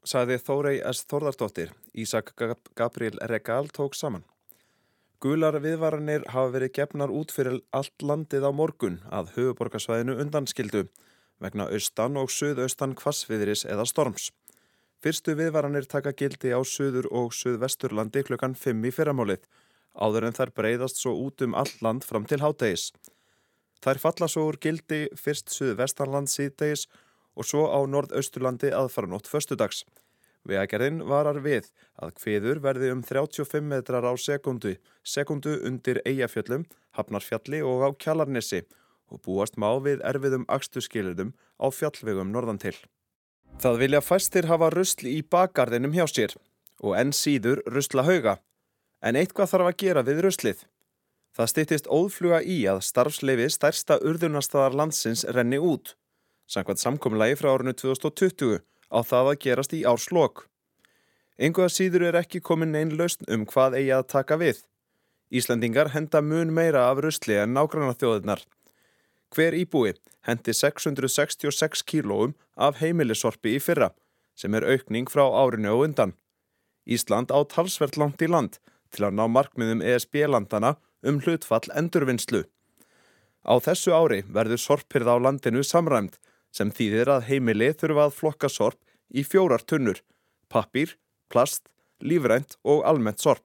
Saði 0.03 0.39
Þórei 0.43 0.77
S. 0.91 1.05
Þorðardóttir, 1.07 1.73
Ísak 1.95 2.33
Gabriel 2.75 3.21
Regal 3.31 3.69
tók 3.71 3.95
saman. 3.95 4.25
Gular 5.23 5.55
viðvaranir 5.63 6.25
hafa 6.35 6.51
verið 6.51 6.73
gefnar 6.75 7.13
út 7.15 7.31
fyrir 7.31 7.61
allt 7.71 8.03
landið 8.03 8.43
á 8.43 8.51
morgun 8.51 8.97
að 9.07 9.29
höfuborgarsvæðinu 9.37 10.17
undanskildu. 10.19 10.89
vegna 11.43 11.67
austan 11.75 12.17
og 12.17 12.31
suðaustan 12.31 12.95
kvassviðris 12.95 13.65
eða 13.67 13.87
storms. 13.87 14.31
Fyrstu 15.03 15.35
viðvaranir 15.35 15.87
taka 15.91 16.13
gildi 16.13 16.51
á 16.55 16.63
suður 16.63 17.09
og 17.11 17.33
suðvesturlandi 17.35 18.23
klukkan 18.23 18.55
5 18.55 18.85
í 18.87 18.93
fyrramálið, 18.95 19.47
áður 19.95 20.27
en 20.29 20.37
þær 20.39 20.55
breyðast 20.59 20.99
svo 21.03 21.15
út 21.27 21.43
um 21.43 21.55
all 21.55 21.73
land 21.83 22.07
fram 22.07 22.27
til 22.27 22.39
hádegis. 22.43 22.93
Þær 23.83 23.99
falla 23.99 24.29
svo 24.29 24.47
úr 24.51 24.59
gildi 24.59 25.09
fyrst 25.19 25.51
suðvestanland 25.51 26.31
síðdegis 26.31 26.87
og 27.35 27.47
svo 27.47 27.67
á 27.71 27.79
norðausturlandi 27.87 28.71
aðfara 28.71 29.11
nótt 29.11 29.27
föstudags. 29.27 29.83
Vegagerðin 30.49 31.03
varar 31.07 31.39
við 31.43 31.69
að 32.03 32.17
hviður 32.19 32.61
verði 32.65 32.91
um 32.93 33.03
35 33.07 33.63
metrar 33.63 34.07
á 34.07 34.13
sekundu, 34.19 34.75
sekundu 35.07 35.55
undir 35.69 36.01
Eyjafjöllum, 36.03 36.65
Hafnarfjalli 36.99 37.63
og 37.63 37.85
á 37.87 37.89
Kjallarnesi 37.95 38.65
og 39.13 39.23
búast 39.23 39.59
má 39.61 39.69
við 39.85 40.03
erfiðum 40.09 40.47
axtuskilurdum 40.51 41.31
á 41.63 41.67
fjallvegum 41.71 42.33
norðan 42.35 42.59
til. 42.59 42.75
Það 43.63 43.79
vilja 43.85 44.01
fæstir 44.03 44.49
hafa 44.51 44.73
rusl 44.73 45.07
í 45.07 45.21
bakgarðinum 45.23 45.95
hjá 45.95 46.07
sér 46.11 46.35
og 46.83 46.97
enn 46.99 47.13
síður 47.15 47.63
rusla 47.71 48.03
hauga, 48.03 48.39
en 49.03 49.19
eitthvað 49.21 49.53
þarf 49.53 49.71
að 49.71 49.79
gera 49.85 50.03
við 50.07 50.25
ruslið. 50.27 50.65
Það 51.37 51.51
stýttist 51.53 51.89
óðfluga 51.89 52.43
í 52.43 52.59
að 52.69 52.83
starfsleifi 52.89 53.47
stærsta 53.53 54.01
urðunastadar 54.03 54.75
landsins 54.75 55.23
renni 55.37 55.61
út, 55.63 55.95
samkvæmt 56.51 56.83
samkomlagi 56.83 57.39
frá 57.39 57.53
árinu 57.55 57.77
2020 57.79 58.59
á 58.93 59.01
það 59.01 59.31
að 59.33 59.41
gerast 59.45 59.73
í 59.73 59.85
árslokk. 59.89 60.45
Enguða 61.41 61.73
síður 61.73 62.05
er 62.11 62.21
ekki 62.21 62.43
komin 62.45 62.77
einn 62.77 62.93
lausn 62.99 63.25
um 63.33 63.47
hvað 63.49 63.79
eigi 63.81 63.93
að 63.97 64.09
taka 64.13 64.39
við. 64.39 64.61
Íslandingar 65.33 65.95
henda 65.95 66.21
mun 66.21 66.53
meira 66.53 66.91
af 66.91 67.01
rusli 67.01 67.39
en 67.41 67.55
nágranna 67.57 67.97
þjóðirnar. 67.97 68.45
Hver 69.33 69.57
íbúi 69.57 69.95
hendi 70.29 70.53
666 70.53 71.83
kílóum 71.89 72.35
af 72.55 72.83
heimilisorpi 72.83 73.57
í 73.57 73.63
fyrra, 73.65 73.91
sem 74.37 74.53
er 74.55 74.67
aukning 74.69 75.09
frá 75.09 75.25
árinu 75.25 75.73
og 75.73 75.87
undan. 75.89 76.13
Ísland 76.85 77.33
á 77.33 77.41
talsvert 77.49 77.97
langt 77.97 78.23
í 78.23 78.29
land 78.29 78.59
til 78.93 79.07
að 79.09 79.17
ná 79.17 79.25
markmiðum 79.33 79.81
ESB-landana 79.81 80.77
um 81.03 81.21
hlutfall 81.25 81.65
endurvinnslu. 81.75 82.45
Á 83.43 83.55
þessu 83.59 83.95
ári 83.97 84.21
verður 84.29 84.61
sorpirða 84.61 85.17
á 85.17 85.25
landinu 85.25 85.65
samræmt 85.67 86.21
sem 86.53 86.71
þýðir 86.71 87.11
að 87.17 87.27
heimili 87.31 87.73
þurfa 87.73 88.07
að 88.09 88.17
flokka 88.19 88.51
sorp 88.53 88.79
í 89.13 89.25
fjórar 89.25 89.65
tunnur, 89.65 90.03
pappir, 90.53 90.97
plast, 91.33 91.69
lífrænt 92.01 92.59
og 92.63 92.85
almennt 92.89 93.23
sorp. 93.25 93.45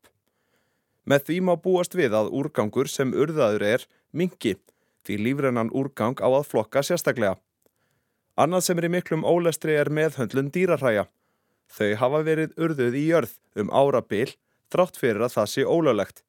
Með 1.08 1.30
því 1.30 1.38
má 1.48 1.54
búast 1.64 1.96
við 1.96 2.16
að 2.20 2.34
úrgangur 2.36 2.90
sem 2.92 3.14
urðaður 3.16 3.64
er 3.64 3.86
mingi 4.12 4.58
því 5.08 5.20
lífrænan 5.24 5.72
úrgang 5.72 6.20
á 6.20 6.28
að 6.28 6.50
flokka 6.52 6.84
sérstaklega. 6.84 7.38
Annað 8.38 8.68
sem 8.68 8.80
er 8.80 8.90
í 8.90 8.94
miklum 8.98 9.24
ólestri 9.24 9.78
er 9.80 9.90
meðhöndlun 9.90 10.52
dýrarhæja. 10.54 11.08
Þau 11.72 11.96
hafa 12.02 12.24
verið 12.28 12.54
urðuð 12.60 12.98
í 13.00 13.06
jörð 13.08 13.34
um 13.56 13.72
árabil 13.72 14.36
þrátt 14.72 15.00
fyrir 15.00 15.24
að 15.24 15.36
það 15.38 15.52
sé 15.54 15.64
ólöglegt. 15.64 16.24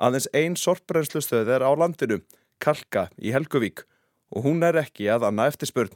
Aðeins 0.00 0.30
einn 0.32 0.56
sorpbrennslustöð 0.56 1.50
er 1.58 1.66
á 1.66 1.70
landinu, 1.76 2.22
Kalka 2.62 3.08
í 3.18 3.34
Helguvík 3.34 3.84
og 4.30 4.46
hún 4.46 4.62
er 4.66 4.78
ekki 4.80 5.08
að 5.10 5.26
annað 5.28 5.54
eftirspurn. 5.54 5.94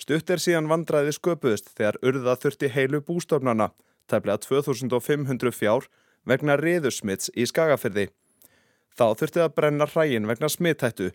Stutt 0.00 0.30
er 0.30 0.42
síðan 0.42 0.68
vandraði 0.70 1.14
sköpuðist 1.14 1.70
þegar 1.78 2.00
urða 2.02 2.34
þurfti 2.42 2.70
heilu 2.74 3.00
bústofnana, 3.06 3.70
tæplega 4.10 4.40
2500 4.42 5.54
fjár 5.54 5.86
vegna 6.26 6.56
riðursmits 6.58 7.30
í 7.38 7.46
skagafyrði. 7.46 8.08
Þá 8.94 9.06
þurfti 9.20 9.42
að 9.44 9.54
brenna 9.54 9.86
hrægin 9.90 10.26
vegna 10.26 10.50
smittættu 10.50 11.12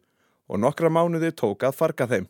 og 0.49 0.63
nokkra 0.63 0.91
mánuði 0.91 1.33
tók 1.35 1.63
að 1.67 1.75
farga 1.75 2.07
þeim. 2.07 2.29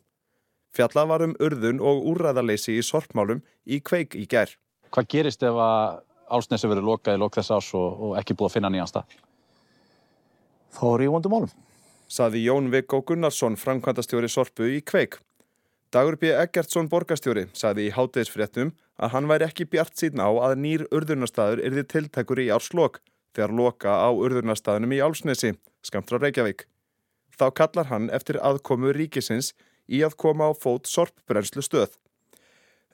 Fjalla 0.74 1.06
var 1.10 1.24
um 1.26 1.34
urðun 1.42 1.80
og 1.82 2.04
úrræðarleysi 2.12 2.76
í 2.78 2.84
sorpmálum 2.86 3.40
í 3.66 3.80
kveik 3.82 4.14
í 4.18 4.26
gær. 4.30 4.52
Hvað 4.90 5.08
gerist 5.14 5.42
ef 5.46 5.56
að 5.58 6.02
álsnesi 6.30 6.70
verið 6.70 6.86
lokað 6.86 7.16
í 7.16 7.22
lok 7.22 7.38
þess 7.38 7.54
ás 7.54 7.72
og, 7.78 7.88
og 8.10 8.12
ekki 8.18 8.36
búið 8.38 8.50
að 8.50 8.54
finna 8.58 8.70
nýjan 8.74 8.90
stað? 8.90 9.18
Þá 10.74 10.84
er 10.92 11.06
ég 11.06 11.14
vondum 11.14 11.34
málum 11.34 11.69
saði 12.10 12.42
Jón 12.44 12.70
Viggo 12.72 13.00
Gunnarsson, 13.06 13.56
framkvæmdastjóri 13.56 14.28
Sorpu 14.28 14.66
í 14.66 14.80
Kveik. 14.82 15.20
Dagur 15.94 16.16
B. 16.18 16.30
Eggertsson 16.34 16.88
borgastjóri 16.90 17.46
saði 17.54 17.88
í 17.88 17.94
háttegisfréttum 17.94 18.74
að 19.02 19.12
hann 19.14 19.30
væri 19.30 19.46
ekki 19.46 19.66
bjart 19.70 19.96
síðan 19.98 20.22
á 20.26 20.30
að 20.50 20.58
nýr 20.64 20.84
urðurnastæður 20.94 21.62
erði 21.66 21.86
tiltækur 21.94 22.42
í 22.42 22.50
árslokk 22.54 23.00
þegar 23.34 23.54
loka 23.54 23.94
á 23.94 24.10
urðurnastæðunum 24.10 24.94
í 24.94 25.00
Álsnesi, 25.02 25.54
skamt 25.82 26.10
frá 26.10 26.18
Reykjavík. 26.18 26.66
Þá 27.38 27.46
kallar 27.58 27.90
hann 27.90 28.10
eftir 28.14 28.38
aðkomu 28.42 28.92
ríkisins 28.94 29.52
í 29.90 30.02
að 30.06 30.18
koma 30.18 30.50
á 30.50 30.52
fót 30.54 30.90
sorpbrennslu 30.90 31.62
stöð. 31.66 31.94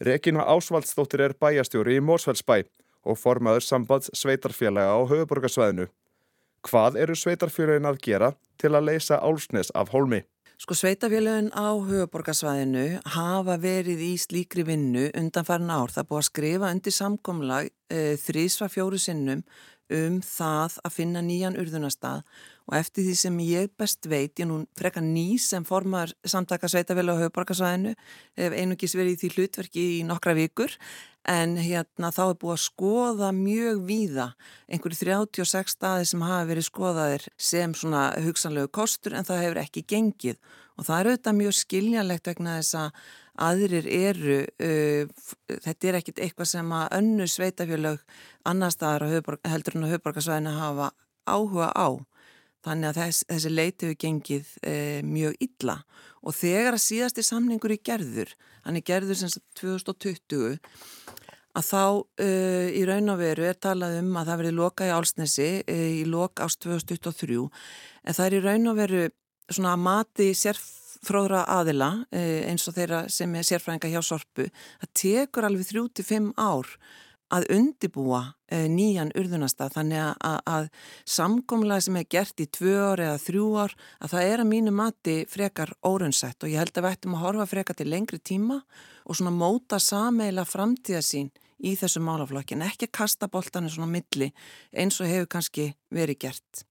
Regina 0.00 0.44
Ásvaldsdóttir 0.44 1.24
er 1.24 1.36
bæjastjóri 1.40 1.96
í 1.96 2.04
Mórsfellsbæ 2.04 2.64
og 3.06 3.20
formaður 3.20 3.64
sambands 3.64 4.12
sveitarfélaga 4.12 4.92
á 4.92 5.00
höfuborgarsvæðinu. 5.08 5.88
Hvað 6.64 6.96
eru 7.02 7.16
sveitarfélagin 7.18 7.88
að 7.88 8.00
gera 8.06 8.32
til 8.60 8.72
að 8.74 8.88
leysa 8.88 9.20
álsnes 9.20 9.72
af 9.74 9.92
hólmi? 9.92 10.22
Sko 10.56 10.72
sveitafélagin 10.72 11.50
á 11.52 11.76
höfuborgarsvæðinu 11.76 12.86
hafa 13.12 13.58
verið 13.60 14.00
í 14.00 14.12
slíkri 14.16 14.64
vinnu 14.64 15.10
undan 15.12 15.44
farin 15.44 15.68
ár. 15.68 15.92
Það 15.92 16.08
búið 16.08 16.22
að 16.22 16.28
skrifa 16.30 16.70
undir 16.72 16.94
samkomlag 16.96 17.68
e, 17.92 18.16
þrísva 18.22 18.70
fjóru 18.72 18.96
sinnum 18.96 19.42
um 19.92 20.16
það 20.24 20.78
að 20.82 20.94
finna 20.96 21.22
nýjan 21.22 21.58
urðunastað 21.60 22.24
og 22.66 22.74
eftir 22.74 23.04
því 23.06 23.14
sem 23.20 23.36
ég 23.46 23.68
best 23.78 24.08
veit, 24.10 24.32
ég 24.40 24.48
nú 24.48 24.62
frekar 24.78 25.04
ný 25.04 25.36
sem 25.38 25.62
formar 25.68 26.10
samtaka 26.26 26.66
sveitafélag 26.72 27.20
á 27.20 27.22
höfuborgarsvæðinu, 27.26 27.92
hef 28.40 28.56
einugis 28.56 28.96
verið 28.98 29.12
í 29.12 29.20
því 29.20 29.30
hlutverki 29.36 29.84
í 30.00 30.02
nokkra 30.08 30.34
vikur 30.40 30.72
en 31.26 31.56
hérna 31.58 32.12
þá 32.14 32.22
er 32.28 32.38
búið 32.40 32.54
að 32.54 32.62
skoða 32.64 33.32
mjög 33.34 33.82
víða 33.88 34.26
einhverju 34.70 35.00
36 35.02 35.74
staði 35.74 36.08
sem 36.10 36.24
hafa 36.26 36.48
verið 36.50 36.68
skoðaðir 36.68 37.26
sem 37.36 37.74
svona 37.74 38.08
hugsanlegu 38.22 38.70
kostur 38.78 39.16
en 39.16 39.26
það 39.26 39.42
hefur 39.44 39.62
ekki 39.64 39.84
gengið 39.90 40.38
og 40.76 40.86
það 40.86 40.98
er 40.98 41.10
auðvitað 41.10 41.38
mjög 41.40 41.56
skiljanlegt 41.60 42.30
vegna 42.30 42.58
þess 42.60 42.78
að 42.80 43.00
aðrir 43.46 43.86
eru, 43.92 44.38
uh, 44.64 45.32
þetta 45.66 45.88
er 45.88 45.98
ekkit 46.00 46.22
eitthvað 46.24 46.50
sem 46.54 46.70
að 46.72 46.86
önnu 47.00 47.26
sveitafélag 47.28 48.04
annar 48.48 48.72
staðar 48.72 49.06
heldur 49.44 49.76
en 49.76 49.88
á 49.88 49.92
höfuborgarsvæðinu 49.92 50.54
hafa 50.56 50.92
áhuga 51.26 51.72
á. 51.74 51.88
Þannig 52.66 52.88
að 52.90 52.98
þess, 52.98 53.26
þessi 53.30 53.52
leiti 53.52 53.86
hefur 53.86 53.98
gengið 54.02 54.48
uh, 54.66 55.00
mjög 55.06 55.36
illa. 55.46 55.76
Og 56.26 56.34
þegar 56.34 56.74
að 56.74 56.82
síðasti 56.82 57.24
samningur 57.26 57.76
í 57.76 57.78
gerður, 57.86 58.32
hann 58.66 58.78
er 58.78 58.86
gerður 58.86 59.20
sem 59.20 59.30
2020, 59.60 60.56
að 61.56 61.68
þá 61.68 61.82
uh, 61.86 62.66
í 62.74 62.82
raun 62.88 63.12
og 63.14 63.20
veru 63.22 63.46
er 63.46 63.60
talað 63.62 64.00
um 64.00 64.10
að 64.18 64.32
það 64.32 64.42
verið 64.42 64.58
loka 64.58 64.88
í 64.88 64.96
Álsnesi 64.96 65.52
uh, 65.62 65.84
í 66.00 66.02
lok 66.10 66.42
ást 66.44 66.60
2023 66.66 67.38
en 67.46 68.18
það 68.18 68.26
er 68.26 68.36
í 68.36 68.42
raun 68.44 68.72
og 68.72 68.80
veru 68.80 69.06
svona 69.46 69.76
að 69.76 69.86
mati 69.86 70.28
sérf 70.36 70.66
fróðra 71.06 71.44
aðila 71.52 71.90
eins 72.10 72.64
og 72.66 72.74
þeirra 72.74 73.02
sem 73.12 73.30
er 73.36 73.44
sérfræðinga 73.46 73.90
hjá 73.92 74.00
Sorpu 74.02 74.46
það 74.48 74.92
tekur 74.96 75.46
alveg 75.46 75.68
þrjú 75.68 75.84
til 75.94 76.06
fimm 76.08 76.30
ár 76.34 76.66
að 77.34 77.48
undibúa 77.56 78.20
nýjan 78.70 79.10
urðunasta 79.18 79.66
þannig 79.74 79.98
að, 79.98 80.12
að, 80.28 80.36
að 80.46 80.68
samkomlega 81.16 81.82
sem 81.82 81.96
er 81.98 82.06
gert 82.10 82.42
í 82.42 82.46
tvö 82.46 82.74
ár 82.92 83.02
eða 83.02 83.16
þrjú 83.22 83.46
ár 83.58 83.74
að 83.98 84.12
það 84.12 84.28
er 84.30 84.42
að 84.42 84.50
mínu 84.52 84.74
mati 84.76 85.16
frekar 85.30 85.72
órunnsett 85.82 86.46
og 86.46 86.52
ég 86.52 86.62
held 86.62 86.76
að 86.76 86.86
við 86.86 86.94
ættum 86.94 87.16
að 87.18 87.24
horfa 87.24 87.48
frekar 87.50 87.78
til 87.80 87.88
lengri 87.90 88.20
tíma 88.22 88.60
og 89.06 89.18
svona 89.18 89.34
móta 89.34 89.80
sameila 89.82 90.46
framtíðasín 90.46 91.32
í 91.64 91.74
þessu 91.78 92.02
málaflokkin, 92.04 92.64
ekki 92.66 92.90
að 92.90 92.96
kasta 93.00 93.28
boltanu 93.32 93.70
svona 93.72 93.88
milli 93.96 94.30
eins 94.76 95.00
og 95.00 95.10
hefur 95.10 95.30
kannski 95.36 95.70
verið 95.94 96.20
gert. 96.26 96.64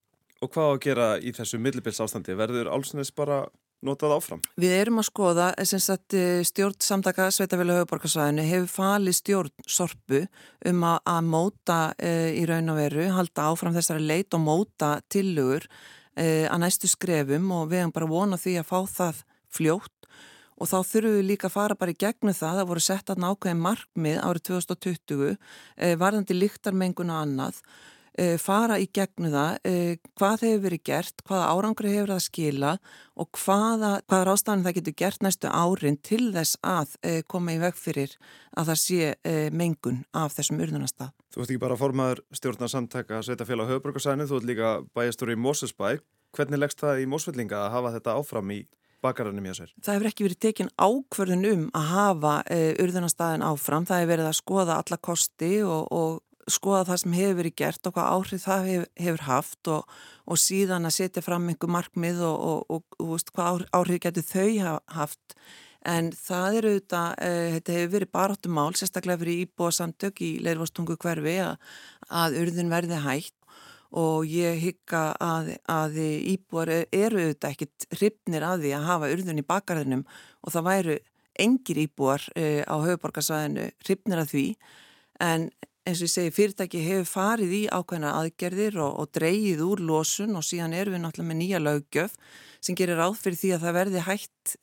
Og 0.44 0.52
hvað 0.54 0.68
á 0.68 0.74
að 0.76 0.82
gera 0.84 1.08
í 1.18 1.32
þessu 1.36 1.60
millibils 1.60 2.02
ástandi? 2.04 2.36
Verður 2.38 2.70
álsnes 2.76 3.12
bara 3.16 3.46
notað 3.88 4.16
áfram? 4.18 4.44
Við 4.60 4.76
erum 4.76 5.02
að 5.02 5.08
skoða, 5.10 5.48
sagt, 5.66 6.16
eh, 6.18 6.44
stjórn 6.48 6.78
samtaka 6.84 7.28
Sveitafélag 7.34 7.82
höfuborgarsvæðinu 7.82 8.46
hefur 8.50 8.72
falið 8.74 9.18
stjórn 9.20 9.68
sorpu 9.68 10.24
um 10.66 10.84
að, 10.84 10.98
að 11.16 11.30
móta 11.30 11.80
e, 11.98 12.14
í 12.42 12.46
raun 12.50 12.74
og 12.74 12.80
veru, 12.80 13.10
halda 13.16 13.50
áfram 13.52 13.76
þessari 13.76 14.06
leit 14.06 14.34
og 14.34 14.44
móta 14.46 14.96
tillugur 15.10 15.68
e, 16.18 16.48
að 16.50 16.62
næstu 16.66 16.90
skrefum 16.92 17.52
og 17.56 17.70
við 17.72 17.84
hefum 17.84 17.96
bara 17.96 18.12
vonað 18.12 18.46
því 18.46 18.58
að 18.62 18.70
fá 18.72 18.80
það 18.98 19.24
fljótt 19.56 20.10
og 20.56 20.70
þá 20.72 20.78
þurfum 20.88 21.18
við 21.18 21.28
líka 21.30 21.50
að 21.50 21.56
fara 21.56 21.76
bara 21.80 21.92
í 21.92 22.00
gegnu 22.00 22.34
það, 22.36 22.62
það 22.62 22.70
voru 22.70 22.84
sett 22.84 23.12
að 23.12 23.24
nákvæði 23.24 23.58
markmið 23.60 24.22
árið 24.24 24.46
2020 24.52 25.36
e, 25.36 25.96
varðandi 26.00 26.38
líktarmengun 26.38 27.12
og 27.12 27.22
annað 27.26 27.60
fara 28.40 28.78
í 28.80 28.86
gegnu 28.96 29.32
það 29.34 29.58
hvað 30.16 30.46
hefur 30.46 30.64
verið 30.64 30.84
gert, 30.88 31.24
hvaða 31.28 31.50
árangri 31.52 31.92
hefur 31.92 32.14
það 32.14 32.22
skila 32.24 32.72
og 33.20 33.30
hvaða, 33.42 33.92
hvaða 34.08 34.28
rástafan 34.30 34.64
það 34.64 34.78
getur 34.80 34.96
gert 35.02 35.26
næstu 35.26 35.52
árin 35.52 36.00
til 36.00 36.30
þess 36.36 36.60
að 36.64 36.96
koma 37.32 37.56
í 37.56 37.60
veg 37.60 37.76
fyrir 37.80 38.16
að 38.56 38.72
það 38.72 38.82
sé 38.86 39.12
mengun 39.52 40.04
af 40.16 40.38
þessum 40.38 40.64
urðunastað. 40.64 41.12
Þú 41.36 41.44
ert 41.44 41.52
ekki 41.52 41.64
bara 41.66 41.76
formaður 41.76 42.24
stjórnarsamtaka 42.40 43.20
Sveitafélag 43.28 43.74
höfbrukarsæni, 43.74 44.28
þú 44.30 44.40
ert 44.40 44.48
líka 44.48 44.72
bæjastur 44.96 45.34
í 45.34 45.36
Mósusbæk. 45.36 46.06
Hvernig 46.36 46.62
leggst 46.62 46.80
það 46.80 47.02
í 47.04 47.10
Mósvellinga 47.12 47.66
að 47.66 47.74
hafa 47.74 47.92
þetta 47.98 48.16
áfram 48.16 48.54
í 48.56 48.62
bakararnum 49.06 49.46
hjá 49.50 49.58
sér? 49.60 49.74
Það 49.84 49.98
hefur 49.98 50.10
ekki 50.10 50.26
verið 50.26 50.40
tekin 50.46 50.72
ákverðun 50.80 51.48
um 51.52 51.66
að 51.76 51.90
hafa 51.92 52.34
uh, 52.40 52.56
eh, 52.56 52.72
urðunastæðin 52.84 53.46
áfram. 53.46 53.88
Það 53.90 54.02
hefur 54.02 54.14
verið 54.14 54.30
að 54.30 54.38
skoða 54.40 54.80
alla 54.82 55.00
kosti 55.10 55.52
og, 55.68 55.92
og 55.92 56.22
skoða 56.52 56.86
það 56.90 57.02
sem 57.02 57.16
hefur 57.18 57.38
verið 57.40 57.56
gert 57.62 57.88
og 57.90 57.96
hvað 57.96 58.10
áhrif 58.16 58.44
það 58.46 58.68
hefur, 58.70 58.90
hefur 59.02 59.24
haft 59.26 59.70
og, 59.74 59.94
og 60.26 60.42
síðan 60.42 60.90
að 60.90 60.98
setja 60.98 61.24
fram 61.26 61.48
einhver 61.50 61.72
markmið 61.74 62.22
og, 62.28 62.66
og 62.70 63.00
veist, 63.12 63.32
hvað 63.36 63.66
áhrif 63.76 64.04
getur 64.06 64.28
þau 64.30 64.76
haft. 64.98 65.38
En 65.86 66.10
það 66.18 66.60
eru 66.60 66.74
auðvitað, 66.74 67.10
uh, 67.22 67.48
þetta 67.56 67.78
hefur 67.78 67.96
verið 67.96 68.14
baráttum 68.18 68.56
mál, 68.58 68.72
sérstaklega 68.74 69.22
fyrir 69.22 69.42
íbúa 69.46 69.74
samtök 69.76 70.22
í 70.26 70.32
Leirvastungu 70.46 70.98
hverfi 71.02 71.36
að, 71.46 71.58
að 72.10 72.40
urðin 72.42 72.72
verði 72.74 73.02
hægt 73.06 73.36
og 73.96 74.26
ég 74.28 74.58
hygga 74.60 75.04
að, 75.22 75.52
að 75.72 76.00
íbúar 76.34 76.72
eru 76.74 77.22
auðvitað 77.22 77.54
ekkit 77.54 77.86
hrifnir 77.96 78.44
að 78.44 78.66
því 78.66 78.72
að 78.76 78.88
hafa 78.90 79.12
urðun 79.14 79.40
í 79.40 79.46
bakarðinum 79.46 80.02
og 80.42 80.56
það 80.56 80.68
væru 80.68 80.98
engir 81.46 81.80
íbúar 81.86 82.26
uh, 82.34 82.64
á 82.66 82.76
höfuborgarsvæðinu 82.82 83.70
hrifnir 83.86 84.24
að 84.24 84.34
því 84.34 84.46
en 85.24 85.48
eins 85.86 86.02
og 86.02 86.08
ég 86.08 86.14
segi 86.14 86.34
fyrirtæki 86.34 86.82
hefur 86.82 87.08
farið 87.10 87.54
í 87.54 87.62
ákveðna 87.70 88.16
aðgerðir 88.20 88.80
og, 88.82 88.96
og 89.04 89.12
dreyið 89.14 89.62
úr 89.66 89.84
losun 89.86 90.34
og 90.38 90.46
síðan 90.46 90.74
erum 90.74 90.96
við 90.96 91.04
náttúrulega 91.04 91.30
með 91.30 91.40
nýja 91.42 91.62
lögjöf 91.62 92.16
sem 92.66 92.78
gerir 92.78 92.98
ráð 92.98 93.20
fyrir 93.22 93.38
því 93.38 93.52
að 93.54 93.66
það 93.66 93.78
verði 93.78 94.04
hægt 94.08 94.56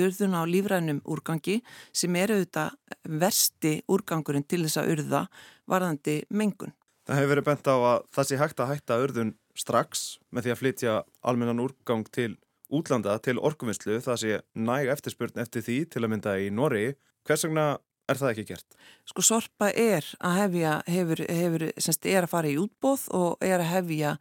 urðun 0.00 0.38
á 0.40 0.42
lífrænum 0.48 1.00
úrgangi 1.04 1.58
sem 1.92 2.16
eru 2.16 2.38
auðvitað 2.38 3.18
versti 3.20 3.74
úrgangurinn 3.92 4.46
til 4.48 4.62
þess 4.64 4.80
að 4.80 4.92
urða 4.94 5.22
varðandi 5.68 6.22
mengun. 6.32 6.72
Það 7.08 7.20
hefur 7.20 7.32
verið 7.34 7.48
bent 7.48 7.68
á 7.68 7.76
að 7.76 7.98
það 8.16 8.28
sé 8.28 8.40
hægt 8.40 8.62
að 8.62 8.72
hætta 8.72 9.00
urðun 9.04 9.34
strax 9.58 10.06
með 10.32 10.46
því 10.46 10.54
að 10.54 10.60
flytja 10.62 10.94
almennan 11.28 11.62
úrgang 11.64 12.08
til 12.14 12.32
útlanda 12.68 13.16
til 13.24 13.38
orkuvinnslu 13.40 14.00
það 14.04 14.22
sé 14.22 14.40
næg 14.56 14.90
eftirspurn 14.92 15.40
eftir 15.40 15.64
því 15.64 15.78
til 15.92 16.04
að 16.04 16.12
mynda 16.12 16.36
í 16.40 16.48
Nóri. 16.52 16.86
Hvers 17.28 17.44
vegna 17.44 17.68
Er 18.08 18.16
það 18.16 18.30
ekki 18.32 18.44
gert? 18.48 18.76
Sko 19.04 19.22
Sorpa 19.24 19.66
er 19.76 20.06
að 20.24 20.36
hefja, 20.38 20.70
hefur, 20.88 21.20
hefur, 21.28 21.64
semst 21.76 22.06
er 22.08 22.24
að 22.24 22.30
fara 22.32 22.48
í 22.48 22.54
útbóð 22.56 23.02
og 23.18 23.44
er 23.44 23.60
að 23.60 23.68
hefja 23.68 24.12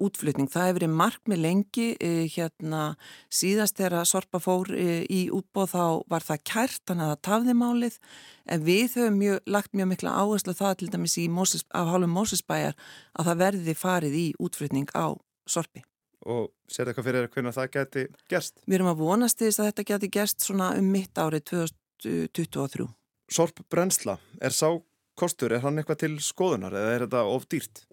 útflutning. 0.00 0.48
Það 0.48 0.64
hefur 0.64 0.78
verið 0.78 0.94
markmið 1.00 1.42
lengi, 1.42 1.88
eh, 2.00 2.22
hérna 2.32 2.86
síðast 3.28 3.76
þegar 3.76 4.08
Sorpa 4.08 4.40
fór 4.40 4.72
eh, 4.72 5.04
í 5.12 5.28
útbóð 5.28 5.74
þá 5.74 5.84
var 6.14 6.24
það 6.24 6.42
kært, 6.52 6.80
þannig 6.88 7.04
að 7.04 7.12
það 7.12 7.22
tafði 7.28 7.56
málið, 7.60 8.00
en 8.48 8.64
við 8.64 8.96
höfum 8.96 9.20
mjög, 9.20 9.38
lagt 9.58 9.76
mjög 9.76 9.92
mikla 9.92 10.16
áherslu 10.24 10.56
það 10.56 10.74
til 10.80 10.90
dæmis 10.96 11.18
Moses, 11.28 11.68
af 11.68 11.92
hálfum 11.92 12.16
Mósusbæjar 12.16 12.74
að 13.12 13.28
það 13.28 13.44
verði 13.44 13.76
farið 13.76 14.18
í 14.24 14.26
útflutning 14.40 14.88
á 14.96 15.12
Sorpi. 15.44 15.84
Og 16.24 16.48
sér 16.64 16.88
eitthvað 16.88 17.10
fyrir 17.10 17.28
hvernig 17.28 17.52
það 17.52 17.72
geti 17.76 18.08
gerst? 18.24 18.64
Við 18.64 18.80
erum 18.80 18.94
að 18.94 19.00
vonast 19.04 19.44
þess 19.44 19.60
að 19.60 19.68
þetta 19.68 19.90
geti 19.92 20.14
gerst 20.16 20.40
svona 20.40 20.72
um 20.80 20.88
mitt 20.88 21.12
árið 21.12 21.50
2023 21.52 22.88
sorp 23.34 23.64
brennsla, 23.72 24.18
er 24.40 24.54
sá 24.54 24.68
kostur, 25.18 25.54
er 25.54 25.64
hann 25.64 25.78
eitthvað 25.80 26.04
til 26.04 26.14
skoðunar 26.22 26.74
eða 26.74 26.94
er 26.94 27.04
þetta 27.06 27.26
of 27.30 27.50
dýrt? 27.50 27.84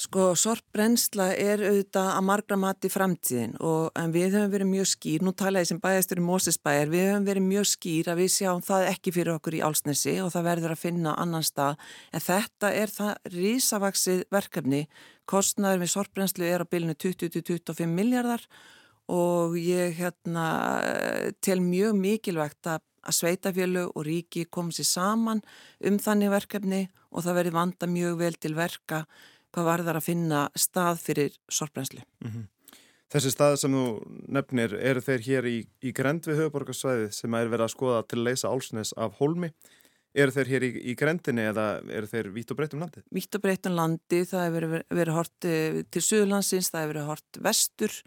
Sko, 0.00 0.30
sorp 0.38 0.64
brennsla 0.72 1.26
er 1.36 1.60
auðvitað 1.60 2.06
að 2.14 2.24
margra 2.24 2.56
mati 2.56 2.88
framtíðin 2.88 3.50
og 3.60 3.90
við 4.14 4.36
höfum 4.38 4.52
verið 4.54 4.68
mjög 4.70 4.88
skýr, 4.94 5.24
nú 5.26 5.34
tala 5.36 5.60
ég 5.60 5.68
sem 5.68 5.80
bæðastur 5.82 6.22
í 6.22 6.24
Mósisbæjar, 6.24 6.88
við 6.88 7.08
höfum 7.10 7.26
verið 7.26 7.44
mjög 7.50 7.68
skýr 7.68 8.08
að 8.08 8.22
við 8.22 8.30
sjáum 8.32 8.64
það 8.64 8.86
ekki 8.94 9.12
fyrir 9.12 9.34
okkur 9.34 9.58
í 9.58 9.62
álsnesi 9.66 10.14
og 10.24 10.32
það 10.32 10.46
verður 10.48 10.74
að 10.76 10.82
finna 10.86 11.14
annan 11.20 11.44
stað 11.44 11.84
en 12.16 12.24
þetta 12.30 12.72
er 12.80 12.94
það 12.94 13.32
rísavaksið 13.34 14.22
verkefni, 14.32 14.82
kostnaður 15.28 15.84
við 15.84 15.92
sorpbrennslu 15.98 16.48
er 16.48 16.64
á 16.64 16.70
bylunu 16.70 16.96
20-25 16.96 17.92
miljardar 18.00 18.46
og 19.10 19.58
ég 19.60 19.98
hérna, 20.00 20.46
tel 21.44 21.60
mjög 21.60 21.98
mikilvægt 21.98 22.72
að 22.72 22.86
að 23.06 23.16
sveitafjölu 23.16 23.84
og 23.94 24.06
ríki 24.06 24.46
komið 24.52 24.80
sér 24.80 24.88
saman 24.90 25.42
um 25.86 25.98
þannig 25.98 26.32
verkefni 26.32 26.80
og 27.10 27.24
það 27.24 27.38
verið 27.40 27.58
vanda 27.58 27.90
mjög 27.90 28.16
vel 28.20 28.34
til 28.38 28.54
verka 28.58 29.04
hvað 29.50 29.66
var 29.66 29.84
þar 29.86 29.98
að 29.98 30.06
finna 30.06 30.40
stað 30.54 31.02
fyrir 31.02 31.36
sorprenslu. 31.50 32.02
Mm 32.24 32.30
-hmm. 32.30 32.48
Þessi 33.10 33.30
stað 33.34 33.56
sem 33.58 33.74
þú 33.74 33.84
nefnir, 34.30 34.74
eru 34.74 35.00
þeir 35.02 35.20
hér 35.26 35.46
í, 35.50 35.56
í 35.82 35.90
grend 35.92 36.26
við 36.28 36.44
höfuborgarsvæði 36.44 37.10
sem 37.10 37.34
er 37.34 37.48
verið 37.50 37.66
að 37.66 37.72
skoða 37.74 38.02
til 38.06 38.18
að 38.20 38.26
leysa 38.28 38.48
álsnes 38.48 38.92
af 38.96 39.16
hólmi? 39.18 39.50
Eru 40.14 40.30
þeir 40.30 40.46
hér 40.46 40.62
í, 40.62 40.70
í 40.90 40.94
grendinni 40.98 41.42
eða 41.42 41.64
eru 41.90 42.06
þeir 42.06 42.30
vitt 42.34 42.50
og 42.50 42.58
breytum 42.58 42.80
landi? 42.82 43.02
Vitt 43.10 43.34
og 43.34 43.42
breytum 43.42 43.74
landi, 43.74 44.24
það 44.26 44.46
hefur 44.46 44.66
verið, 44.66 44.86
verið 45.00 45.18
hort 45.18 45.46
eh, 45.46 45.82
til 45.90 46.02
Suðurlandsins, 46.02 46.70
það 46.70 46.80
hefur 46.80 46.94
verið 46.94 47.10
hort 47.10 47.40
vestur 47.46 47.98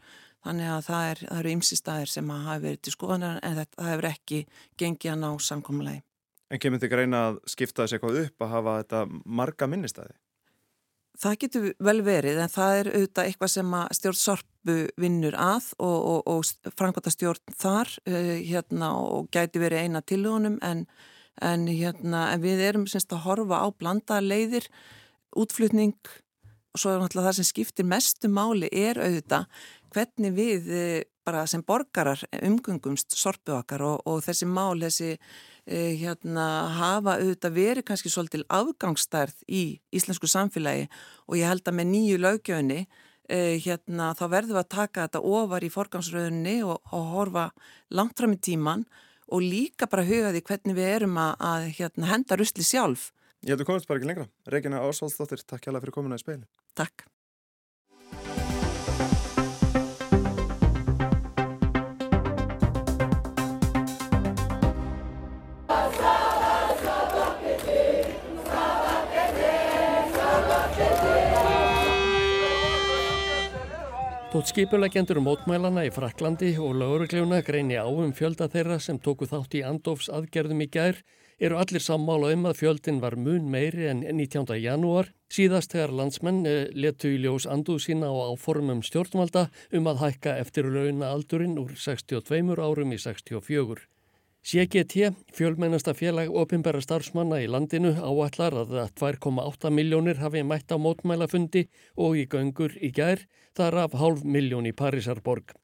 Þannig 0.44 0.72
að 0.74 0.82
það, 0.88 1.06
er, 1.10 1.22
það 1.30 1.40
eru 1.40 1.54
ymsi 1.58 1.78
staðir 1.80 2.12
sem 2.12 2.32
að 2.34 2.48
hafa 2.48 2.64
verið 2.66 2.82
til 2.84 2.94
skoðanar 2.96 3.38
en 3.40 3.62
þetta, 3.62 3.78
það 3.80 3.92
hefur 3.94 4.10
ekki 4.10 4.40
gengið 4.82 5.14
að 5.14 5.22
ná 5.22 5.30
samkommulegi. 5.48 6.04
En 6.52 6.62
kemur 6.62 6.82
þig 6.84 6.98
reyna 7.00 7.22
að 7.30 7.40
skipta 7.50 7.86
þessi 7.86 7.98
eitthvað 7.98 8.20
upp 8.26 8.44
að 8.44 8.52
hafa 8.54 8.76
þetta 8.82 9.04
marga 9.40 9.70
minnistæði? 9.72 10.16
Það 11.24 11.38
getur 11.44 11.66
vel 11.88 12.00
verið 12.06 12.40
en 12.42 12.52
það 12.52 12.76
er 12.80 12.90
auðvitað 12.90 13.28
eitthvað 13.30 13.52
sem 13.54 13.74
að 13.78 13.96
stjórn 14.00 14.20
Sorpu 14.20 14.76
vinnur 15.00 15.38
að 15.38 15.70
og, 15.78 15.98
og, 16.12 16.22
og 16.34 16.74
framkvæmta 16.74 17.14
stjórn 17.14 17.56
þar 17.62 17.92
uh, 18.10 18.34
hérna, 18.42 18.90
og 18.98 19.30
gæti 19.34 19.62
verið 19.62 19.86
eina 19.86 20.02
tilhjónum 20.02 20.58
en, 20.66 20.84
en, 21.42 21.68
hérna, 21.70 22.26
en 22.34 22.44
við 22.44 22.66
erum 22.66 22.88
semst 22.90 23.14
að 23.14 23.24
horfa 23.28 23.62
á 23.62 23.68
blanda 23.78 24.20
leiðir, 24.26 24.68
útflutning 25.38 25.96
og 26.74 26.82
svo 26.82 26.94
er 26.94 27.02
náttúrulega 27.04 27.30
það 27.30 27.38
sem 27.40 27.50
skiptir 27.52 27.86
mestu 27.86 28.30
máli 28.34 28.70
er 28.74 28.98
auðvitað 28.98 29.46
hvernig 29.94 30.34
við 30.36 30.70
eh, 30.74 31.02
bara 31.24 31.46
sem 31.48 31.64
borgarar 31.64 32.20
umgöngumst 32.44 33.16
sorpu 33.16 33.56
okkar 33.58 33.84
og, 33.86 34.02
og 34.10 34.20
þessi 34.26 34.48
mál, 34.50 34.76
þessi 34.82 35.14
eh, 35.14 35.94
hérna, 36.02 36.48
hafa 36.78 37.18
auðvitað 37.20 37.56
verið 37.56 37.88
kannski 37.88 38.12
svolítil 38.12 38.44
afgangstærð 38.52 39.46
í 39.48 39.64
íslensku 39.96 40.30
samfélagi 40.30 40.90
og 41.28 41.40
ég 41.40 41.50
held 41.50 41.68
að 41.68 41.80
með 41.80 41.90
nýju 41.94 42.20
lögjöfni 42.24 42.82
eh, 42.84 43.56
hérna, 43.64 44.12
þá 44.20 44.26
verðum 44.28 44.58
við 44.58 44.64
að 44.66 44.74
taka 44.76 45.08
þetta 45.08 45.24
ofar 45.40 45.64
í 45.66 45.72
forgangsröðunni 45.78 46.60
og, 46.68 46.84
og 46.92 47.10
horfa 47.16 47.48
langt 47.96 48.20
fram 48.20 48.36
í 48.36 48.42
tíman 48.44 48.86
og 49.34 49.46
líka 49.46 49.88
bara 49.90 50.06
huga 50.08 50.34
því 50.34 50.44
hvernig 50.50 50.78
við 50.78 50.92
erum 50.98 51.18
að, 51.22 51.34
að 51.40 51.70
hérna, 51.80 52.12
henda 52.12 52.38
rusli 52.40 52.68
sjálf. 52.68 53.12
Ég 53.44 53.56
held 53.56 53.64
að 53.64 53.72
komast 53.72 53.90
bara 53.90 54.00
ekki 54.00 54.12
lengra. 54.12 54.30
Regina 54.52 54.84
Ársvaldsdóttir, 54.86 55.44
takk 55.44 55.66
hjá 55.66 55.74
það 55.74 55.82
fyrir 55.84 55.96
komuna 55.98 56.20
í 56.20 56.22
speilin. 56.22 56.48
Takk. 56.80 57.08
Þótt 74.34 74.50
skipulegjendur 74.50 75.20
mótmælana 75.22 75.84
í 75.86 75.92
Fraklandi 75.94 76.56
og 76.58 76.72
laurugljóna 76.80 77.44
greini 77.46 77.76
á 77.78 77.86
um 77.86 78.10
fjölda 78.18 78.48
þeirra 78.50 78.80
sem 78.82 78.98
tóku 78.98 79.28
þátt 79.30 79.54
í 79.60 79.62
Andofs 79.62 80.08
aðgerðum 80.10 80.64
í 80.66 80.68
gær 80.74 81.04
eru 81.38 81.60
allir 81.62 81.86
sammála 81.86 82.32
um 82.34 82.48
að 82.50 82.64
fjöldin 82.64 82.98
var 83.04 83.14
mun 83.14 83.46
meiri 83.54 83.86
en 83.92 84.02
19. 84.02 84.58
janúar 84.58 85.12
síðast 85.30 85.78
þegar 85.78 85.94
landsmenn 86.00 86.42
eh, 86.50 86.66
letu 86.74 87.14
í 87.14 87.22
ljós 87.22 87.46
anduð 87.46 87.84
sína 87.86 88.10
á 88.10 88.34
áformum 88.34 88.82
stjórnvalda 88.82 89.52
um 89.70 89.94
að 89.94 90.02
hækka 90.02 90.38
eftir 90.42 90.66
launa 90.66 91.14
aldurinn 91.14 91.60
úr 91.62 91.78
62 91.78 92.58
árum 92.58 92.98
í 92.98 93.04
64. 93.06 93.86
CGT, 94.44 95.14
fjölmennasta 95.32 95.94
félag 95.96 96.34
opimbæra 96.36 96.82
starfsmanna 96.84 97.38
í 97.40 97.46
landinu 97.48 97.94
áallar 97.96 98.58
að 98.66 98.74
2,8 99.00 99.70
miljónir 99.72 100.20
hafi 100.20 100.42
mætt 100.44 100.74
á 100.76 100.76
mótmælafundi 100.76 101.70
og 101.96 102.18
í 102.20 102.26
göngur 102.28 102.76
í 102.76 102.90
gær 102.92 103.24
þar 103.56 103.78
af 103.86 103.96
hálf 104.02 104.26
miljón 104.28 104.68
í 104.68 104.76
Parísarborg. 104.76 105.56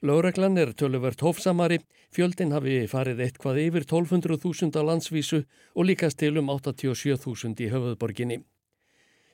Láreglan 0.00 0.56
er 0.56 0.72
töluvert 0.72 1.20
hófsamari, 1.20 1.82
fjöldin 2.16 2.56
hafi 2.56 2.86
farið 2.88 3.20
eitthvað 3.26 3.60
yfir 3.66 3.84
1200.000 3.92 4.72
á 4.72 4.82
landsvísu 4.88 5.44
og 5.76 5.84
líkast 5.84 6.22
til 6.24 6.40
um 6.40 6.48
87.000 6.48 7.60
í 7.60 7.70
höfuðborginni. 7.76 8.40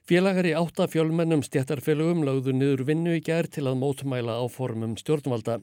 Félagari 0.02 0.50
átta 0.58 0.90
fjölmennum 0.90 1.46
stjættarfélagum 1.46 2.26
lögðu 2.26 2.58
niður 2.58 2.82
vinnu 2.90 3.14
í 3.14 3.22
gær 3.22 3.46
til 3.46 3.68
að 3.70 3.78
mótmæla 3.84 4.42
á 4.42 4.44
formum 4.50 4.98
stjórnvalda. 4.98 5.60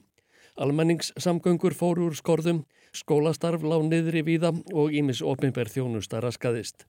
Almenningssamgöngur 0.58 1.76
fóru 1.76 2.08
úr 2.08 2.16
skorðum, 2.16 2.64
skólastarf 2.96 3.64
lág 3.64 3.84
niður 3.88 4.20
í 4.20 4.22
víða 4.26 4.52
og 4.72 4.94
ímis 4.94 5.20
ofinberð 5.24 5.76
þjónusta 5.76 6.22
raskaðist. 6.24 6.86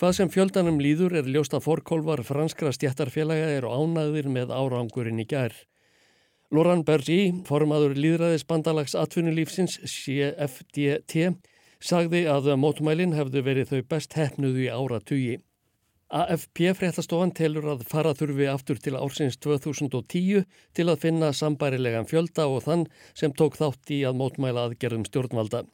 Hvað 0.00 0.16
sem 0.16 0.30
fjöldanum 0.32 0.80
líður 0.82 1.20
er 1.20 1.28
ljósta 1.30 1.60
fórkólvar 1.62 2.24
franskra 2.26 2.72
stjættarfélaga 2.74 3.52
eru 3.54 3.70
ánaðir 3.70 4.26
með 4.26 4.50
árangurinn 4.50 5.22
í 5.22 5.26
gær. 5.30 5.54
Loran 6.50 6.82
Bergi, 6.86 7.32
formadur 7.46 7.94
líðræðis 7.94 8.44
bandalags 8.46 8.96
atvinnulífsins 8.98 9.78
CFDT, 9.86 11.30
sagði 11.78 12.24
að 12.30 12.52
mótmælinn 12.58 13.14
hefðu 13.14 13.44
verið 13.46 13.70
þau 13.70 13.80
best 13.94 14.18
hefnuðu 14.18 14.66
í 14.66 14.70
ára 14.70 14.98
tugi. 14.98 15.38
AFP 16.14 16.68
fréttastofan 16.78 17.32
telur 17.34 17.64
að 17.72 17.80
fara 17.90 18.12
þurfi 18.14 18.44
aftur 18.46 18.78
til 18.78 18.94
ársins 18.94 19.34
2010 19.42 20.44
til 20.78 20.84
að 20.86 21.00
finna 21.02 21.32
sambærilegan 21.34 22.06
fjölda 22.06 22.44
og 22.46 22.62
þann 22.68 22.84
sem 23.18 23.34
tók 23.34 23.56
þátt 23.58 23.90
í 23.96 23.98
að 24.06 24.20
mótmæla 24.20 24.68
aðgerðum 24.68 25.08
stjórnvalda. 25.08 25.64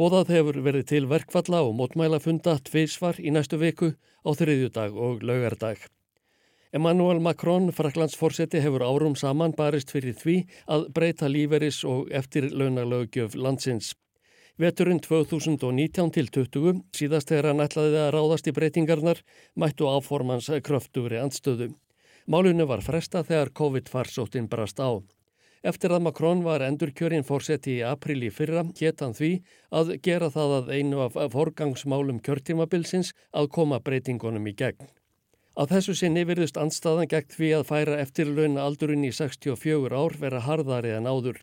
Bóðað 0.00 0.32
hefur 0.32 0.62
verið 0.64 0.86
til 0.94 1.02
verkfalla 1.10 1.60
og 1.66 1.74
mótmælafunda 1.76 2.56
tveisvar 2.64 3.20
í 3.20 3.34
næstu 3.36 3.60
viku 3.60 3.92
á 4.24 4.30
þriðjudag 4.32 4.96
og 4.96 5.20
laugardag. 5.28 5.84
Emmanuel 6.72 7.20
Macron, 7.20 7.68
fraklandsforseti, 7.76 8.62
hefur 8.64 8.86
árum 8.86 9.18
saman 9.18 9.52
barist 9.58 9.92
fyrir 9.92 10.16
því 10.16 10.38
að 10.72 10.88
breyta 10.96 11.28
líferis 11.28 11.82
og 11.84 12.08
eftir 12.08 12.48
launalögjöf 12.48 13.36
landsins. 13.36 13.92
Veturinn 14.60 14.98
2019 15.00 16.10
til 16.12 16.26
20, 16.28 16.82
síðast 16.92 17.30
þegar 17.30 17.46
hann 17.48 17.62
ætlaði 17.64 17.96
að 17.96 18.10
ráðast 18.12 18.50
í 18.50 18.52
breytingarnar, 18.52 19.22
mættu 19.56 19.86
áformans 19.88 20.50
kröftugri 20.66 21.16
andstöðu. 21.16 21.70
Málunum 22.28 22.68
var 22.68 22.82
fresta 22.84 23.22
þegar 23.24 23.54
COVID-farsóttin 23.56 24.50
brast 24.52 24.82
á. 24.84 25.00
Eftir 25.64 25.94
að 25.96 26.04
Macron 26.04 26.44
var 26.44 26.60
endurkjörinn 26.66 27.24
fórseti 27.24 27.78
í 27.78 27.86
april 27.88 28.20
í 28.28 28.28
fyrra, 28.28 28.66
hétt 28.76 29.00
hann 29.00 29.16
því 29.16 29.30
að 29.80 29.94
gera 30.04 30.28
það 30.34 30.56
að 30.58 30.72
einu 30.76 31.00
af 31.06 31.16
forgangsmálum 31.32 32.20
kjörtímabilsins 32.20 33.14
að 33.32 33.48
koma 33.56 33.80
breytingunum 33.80 34.44
í 34.44 34.56
gegn. 34.60 34.92
Að 35.56 35.72
þessu 35.72 35.96
sinni 36.02 36.26
virðust 36.28 36.60
andstaðan 36.60 37.08
gegn 37.08 37.32
því 37.32 37.54
að 37.56 37.68
færa 37.72 37.96
eftirlauna 38.04 38.68
aldurinn 38.68 39.08
í 39.08 39.12
64 39.12 39.96
ár 39.96 40.20
vera 40.20 40.44
harðari 40.44 40.92
en 40.98 41.08
áður. 41.08 41.40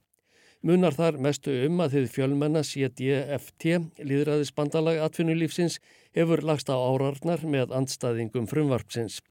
Munar 0.66 0.96
þar 0.98 1.20
mestu 1.22 1.54
um 1.68 1.82
að 1.84 1.94
þið 1.94 2.06
fjölmenna 2.16 2.64
CDFT, 2.66 3.78
líðræðisbandalag 4.02 5.04
atvinnulífsins, 5.06 5.78
hefur 6.18 6.42
lagst 6.42 6.72
á 6.74 6.76
árarnar 6.76 7.46
með 7.46 7.76
andstaðingum 7.78 8.50
frumvarpsins. 8.50 9.22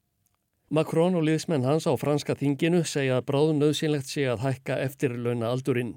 Macron 0.70 1.18
og 1.18 1.26
liðsmenn 1.26 1.66
hans 1.66 1.86
á 1.90 1.94
franska 1.98 2.34
þinginu 2.38 2.84
segja 2.86 3.18
að 3.18 3.26
bráðun 3.30 3.60
nöðsynlegt 3.62 4.10
sé 4.10 4.26
að 4.30 4.46
hækka 4.46 4.78
eftirlauna 4.86 5.50
aldurinn. 5.50 5.96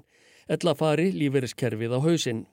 Ella 0.50 0.74
fari 0.74 1.12
líferiskerfið 1.14 1.94
á 1.94 1.98
hausinn. 2.02 2.44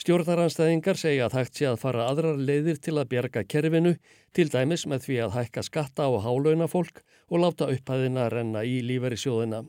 Stjórnaranstæðingar 0.00 0.96
segja 0.96 1.26
að 1.26 1.34
hægt 1.36 1.58
sé 1.60 1.66
að 1.68 1.82
fara 1.82 2.06
aðrar 2.08 2.38
leiðir 2.40 2.78
til 2.80 2.94
að 2.96 3.10
bjerga 3.12 3.42
kerfinu, 3.44 3.96
til 4.32 4.48
dæmis 4.52 4.86
með 4.88 5.04
því 5.08 5.18
að 5.24 5.34
hækka 5.36 5.64
skatta 5.66 6.08
á 6.08 6.12
hálauna 6.24 6.68
fólk 6.72 7.02
og 7.28 7.44
láta 7.44 7.68
upphæðina 7.68 8.30
renna 8.32 8.64
í 8.64 8.80
líferisjóðina. 8.84 9.66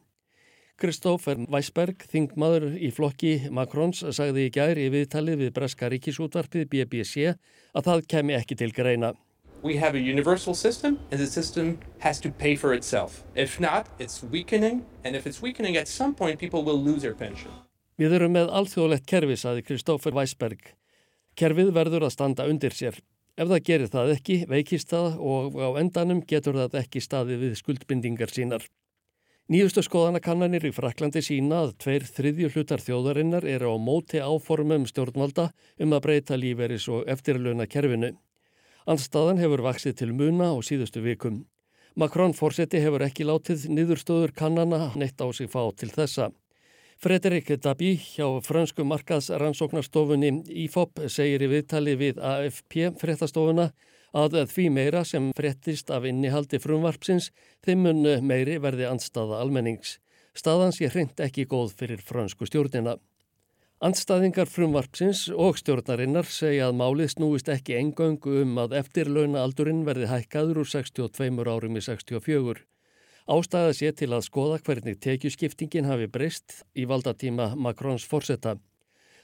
Kristófer 0.82 1.38
Weisberg, 1.46 2.02
þingmaður 2.10 2.72
í 2.82 2.88
flokki 2.90 3.36
Macrons, 3.54 4.00
sagði 4.18 4.48
í 4.48 4.54
gæri 4.56 4.88
í 4.88 4.94
viðtalið 4.96 5.44
við 5.44 5.52
Breska 5.54 5.90
ríkisútvarpið 5.94 6.66
BBC 6.72 7.36
að 7.78 7.86
það 7.86 8.08
kemi 8.10 8.34
ekki 8.34 8.58
til 8.58 8.72
greina. 8.74 9.12
We 9.62 9.78
have 9.78 9.94
a 9.94 10.02
universal 10.02 10.56
system 10.56 10.98
and 11.12 11.22
the 11.22 11.28
system 11.28 11.78
has 12.00 12.20
to 12.22 12.32
pay 12.32 12.56
for 12.56 12.74
itself. 12.74 13.22
If 13.36 13.60
not, 13.60 13.94
it's 14.00 14.24
weakening 14.24 14.82
and 15.06 15.16
if 15.16 15.28
it's 15.28 15.40
weakening 15.40 15.78
at 15.78 15.88
some 15.88 16.16
point 16.16 16.40
people 16.40 16.66
will 16.66 16.82
lose 16.82 17.06
their 17.06 17.14
pension. 17.14 17.54
Við 18.02 18.18
erum 18.18 18.34
með 18.34 18.50
alþjóðlegt 18.50 19.06
kerfi, 19.06 19.38
saði 19.38 19.62
Kristófer 19.62 20.18
Weisberg. 20.18 20.74
Kerfið 21.38 21.70
verður 21.78 22.10
að 22.10 22.16
standa 22.18 22.50
undir 22.50 22.74
sér. 22.74 22.98
Ef 23.38 23.54
það 23.54 23.66
gerir 23.70 23.94
það 23.94 24.18
ekki, 24.18 24.44
veikist 24.50 24.90
það 24.90 25.22
og 25.22 25.62
á 25.62 25.70
endanum 25.78 26.26
getur 26.26 26.58
það 26.58 26.82
ekki 26.82 27.06
staðið 27.06 27.46
við 27.46 27.60
skuldbindingar 27.62 28.34
sínar. 28.34 28.66
Nýjustu 29.52 29.82
skoðanakannanir 29.84 30.64
í 30.64 30.70
Fraklandi 30.72 31.20
sína 31.20 31.58
að 31.66 31.72
tveir 31.84 32.06
þriðju 32.08 32.50
hlutar 32.54 32.80
þjóðarinnar 32.80 33.44
eru 33.52 33.74
á 33.76 33.84
móti 33.84 34.22
áformum 34.24 34.86
stjórnvalda 34.88 35.50
um 35.84 35.96
að 35.98 36.04
breyta 36.06 36.38
líferis 36.40 36.86
og 36.88 37.10
eftirluna 37.12 37.66
kerfinu. 37.68 38.14
Anstaðan 38.88 39.42
hefur 39.44 39.66
vaksið 39.66 39.98
til 40.00 40.10
muna 40.16 40.54
á 40.54 40.58
síðustu 40.64 41.04
vikum. 41.04 41.42
Macron 42.00 42.32
fórseti 42.32 42.80
hefur 42.80 43.04
ekki 43.04 43.28
látið 43.28 43.68
niðurstöður 43.76 44.32
kannana 44.32 44.94
neitt 44.96 45.20
á 45.20 45.28
sig 45.36 45.52
fá 45.52 45.68
til 45.76 45.92
þessa. 45.92 46.30
Frederik 47.04 47.52
Dabi 47.60 47.98
hjá 48.00 48.30
fransku 48.48 48.88
markaðsrannsóknarstofunni 48.88 50.46
IFOP 50.64 51.10
segir 51.12 51.44
í 51.44 51.52
viðtali 51.58 52.00
við 52.00 52.24
AFP 52.24 52.94
fréttastofuna 53.04 53.74
að 53.74 53.91
því 54.14 54.70
meira 54.70 55.04
sem 55.04 55.32
frettist 55.36 55.90
af 55.90 56.06
innihaldi 56.06 56.60
frumvarpsins 56.60 57.32
þeim 57.64 57.84
mun 57.84 58.28
meiri 58.28 58.60
verði 58.60 58.86
andstaða 58.90 59.40
almennings. 59.42 60.00
Staðans 60.34 60.80
ég 60.82 60.94
hreint 60.94 61.20
ekki 61.20 61.46
góð 61.46 61.74
fyrir 61.76 62.02
fransku 62.02 62.46
stjórnina. 62.46 62.98
Andstaðingar 63.82 64.46
frumvarpsins 64.46 65.28
og 65.34 65.58
stjórnarinnar 65.58 66.28
segja 66.30 66.68
að 66.70 66.78
málið 66.78 67.16
snúist 67.16 67.48
ekki 67.50 67.80
engöngu 67.80 68.44
um 68.44 68.60
að 68.62 68.76
eftirlauna 68.78 69.42
aldurinn 69.42 69.82
verði 69.88 70.06
hækkaður 70.12 70.62
úr 70.62 70.70
62 70.70 71.48
árum 71.50 71.80
í 71.80 71.82
64. 71.82 72.62
Ástæða 73.32 73.74
sé 73.74 73.92
til 73.98 74.12
að 74.14 74.28
skoða 74.28 74.60
hvernig 74.62 75.00
tekjuskiptingin 75.02 75.90
hafi 75.90 76.08
breyst 76.14 76.62
í 76.78 76.86
valdatíma 76.86 77.56
Makrons 77.56 78.06
forsetta. 78.06 78.60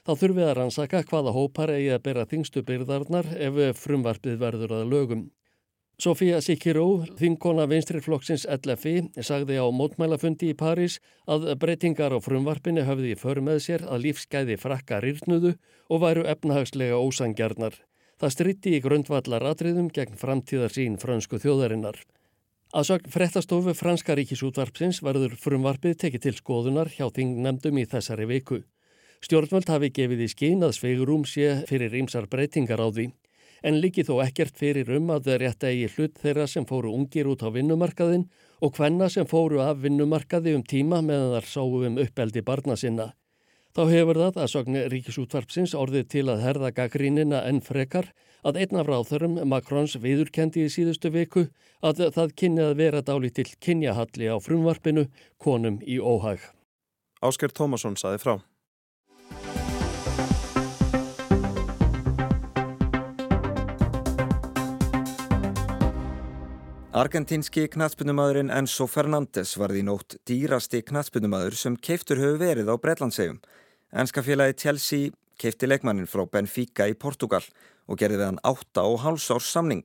Þá 0.08 0.14
þurfið 0.16 0.46
að 0.48 0.54
rannsaka 0.56 1.00
hvaða 1.04 1.32
hópar 1.36 1.70
eigi 1.74 1.88
að 1.92 2.04
bera 2.06 2.22
þingstu 2.24 2.62
byrðarnar 2.64 3.26
ef 3.44 3.58
frumvarpið 3.76 4.38
verður 4.40 4.70
að 4.78 4.86
lögum. 4.88 5.24
Sofía 6.00 6.38
Sikiró, 6.40 7.02
þingkona 7.18 7.66
vinstriflokksins 7.68 8.46
LFI, 8.48 9.10
sagði 9.20 9.58
á 9.60 9.68
mótmælafundi 9.68 10.48
í 10.48 10.56
París 10.56 10.96
að 11.28 11.44
breytingar 11.60 12.16
á 12.16 12.24
frumvarpinu 12.24 12.86
höfði 12.88 13.10
í 13.12 13.18
för 13.20 13.42
með 13.44 13.60
sér 13.66 13.84
að 13.84 14.06
lífsgæði 14.06 14.56
frakka 14.62 15.02
rýrnuðu 15.04 15.52
og 15.92 16.00
væru 16.06 16.24
efnahagslega 16.32 17.02
ósangjarnar. 17.02 17.76
Það 18.16 18.34
stritti 18.38 18.74
í 18.78 18.80
grundvallar 18.80 19.44
atriðum 19.50 19.92
gegn 19.92 20.16
framtíðar 20.16 20.72
sín 20.72 20.96
fransku 20.96 21.36
þjóðarinnar. 21.44 22.00
Að 22.72 22.88
sögn 22.94 23.12
frettastofu 23.12 23.76
franska 23.76 24.16
ríkisútvarpsins 24.16 25.04
verður 25.04 25.36
frumvarpið 25.36 26.00
tekið 26.06 26.26
til 26.30 26.36
skoðunar 26.40 26.94
hjá 26.96 27.10
þingnemdum 27.12 27.84
í 27.84 27.88
þessari 27.92 28.32
viku. 28.32 28.62
Stjórnvöld 29.18 29.66
hafi 29.66 29.90
gefið 29.90 30.20
í 30.22 30.28
skín 30.30 30.62
að 30.62 30.76
sveigurum 30.76 31.24
sé 31.26 31.64
fyrir 31.66 31.94
ímsar 31.98 32.28
breytingar 32.30 32.78
á 32.78 32.86
því, 32.86 33.08
en 33.66 33.78
líki 33.82 34.04
þó 34.06 34.20
ekkert 34.22 34.54
fyrir 34.58 34.90
um 34.94 35.10
að 35.10 35.30
þeir 35.30 35.40
rétt 35.42 35.64
eigi 35.66 35.88
hlut 35.96 36.20
þeirra 36.22 36.46
sem 36.46 36.66
fóru 36.66 36.92
ungir 36.94 37.26
út 37.26 37.42
á 37.42 37.50
vinnumarkaðin 37.50 38.28
og 38.62 38.76
hvenna 38.78 39.08
sem 39.10 39.26
fóru 39.26 39.58
af 39.64 39.80
vinnumarkaði 39.82 40.54
um 40.54 40.62
tíma 40.62 41.00
meðan 41.02 41.34
þar 41.34 41.48
sáu 41.50 41.80
um 41.88 41.98
uppeldi 41.98 42.44
barna 42.46 42.76
sinna. 42.78 43.12
Þá 43.74 43.82
hefur 43.90 44.18
það 44.22 44.38
að 44.42 44.52
sogni 44.52 44.82
ríkisútvarpsins 44.92 45.74
orðið 45.78 46.06
til 46.14 46.24
að 46.32 46.44
herða 46.46 46.70
gaggrínina 46.74 47.42
enn 47.46 47.60
frekar 47.62 48.12
að 48.46 48.60
einn 48.62 48.78
af 48.80 48.88
ráþörum 48.88 49.36
Makrons 49.50 49.96
viðurkendi 50.02 50.64
í 50.66 50.72
síðustu 50.72 51.10
viku 51.14 51.48
að 51.82 52.06
það 52.14 52.34
kynni 52.38 52.64
að 52.64 52.76
vera 52.80 53.02
dáli 53.02 53.30
til 53.34 53.46
kynjahalli 53.58 54.30
á 54.30 54.36
frumvarpinu 54.42 55.08
konum 55.42 55.82
í 55.82 55.98
óhag. 55.98 56.38
Ásker 57.22 57.50
Tómasson 57.50 57.98
saði 57.98 58.22
frá. 58.22 58.38
Argentínski 66.98 67.68
knatspunumadurinn 67.70 68.48
Enzo 68.50 68.88
Fernández 68.90 69.52
varði 69.60 69.84
í 69.84 69.86
nótt 69.86 70.16
dýrasti 70.26 70.80
knatspunumadur 70.82 71.54
sem 71.54 71.76
keiftur 71.78 72.18
hefur 72.18 72.40
verið 72.40 72.72
á 72.72 72.74
Breitlandsegjum. 72.74 73.36
Ennska 73.94 74.24
félagi 74.26 74.56
Chelsea 74.64 75.12
keifti 75.38 75.68
leikmannin 75.68 76.08
frá 76.10 76.24
Benfica 76.26 76.88
í 76.90 76.96
Portugal 76.98 77.44
og 77.86 78.00
gerði 78.00 78.18
við 78.18 78.26
hann 78.26 78.40
8,5 78.42 79.28
árs 79.36 79.50
samning 79.52 79.84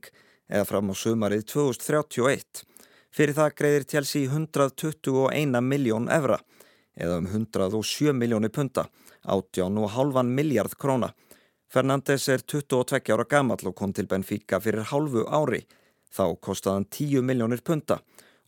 eða 0.49 0.63
fram 0.71 0.89
á 0.89 0.95
sumarið 0.97 1.45
2031. 1.53 2.63
Fyrir 3.13 3.37
það 3.37 3.53
greiðir 3.61 3.87
Chelsea 3.93 4.31
121 4.31 5.61
miljón 5.69 6.09
evra 6.09 6.39
eða 6.97 7.19
um 7.21 7.29
107 7.29 8.17
miljóni 8.17 8.49
punta, 8.49 8.87
18,5 9.29 10.33
miljard 10.33 10.73
króna. 10.81 11.13
Fernández 11.69 12.25
er 12.33 12.41
22 12.41 13.13
ára 13.13 13.29
gammal 13.29 13.61
og 13.69 13.77
kom 13.77 13.93
til 13.93 14.09
Benfica 14.09 14.57
fyrir 14.63 14.89
hálfu 14.89 15.29
ári 15.29 15.61
Þá 16.13 16.25
kostaðan 16.45 16.85
10 16.93 17.25
miljónir 17.25 17.63
punta 17.65 18.03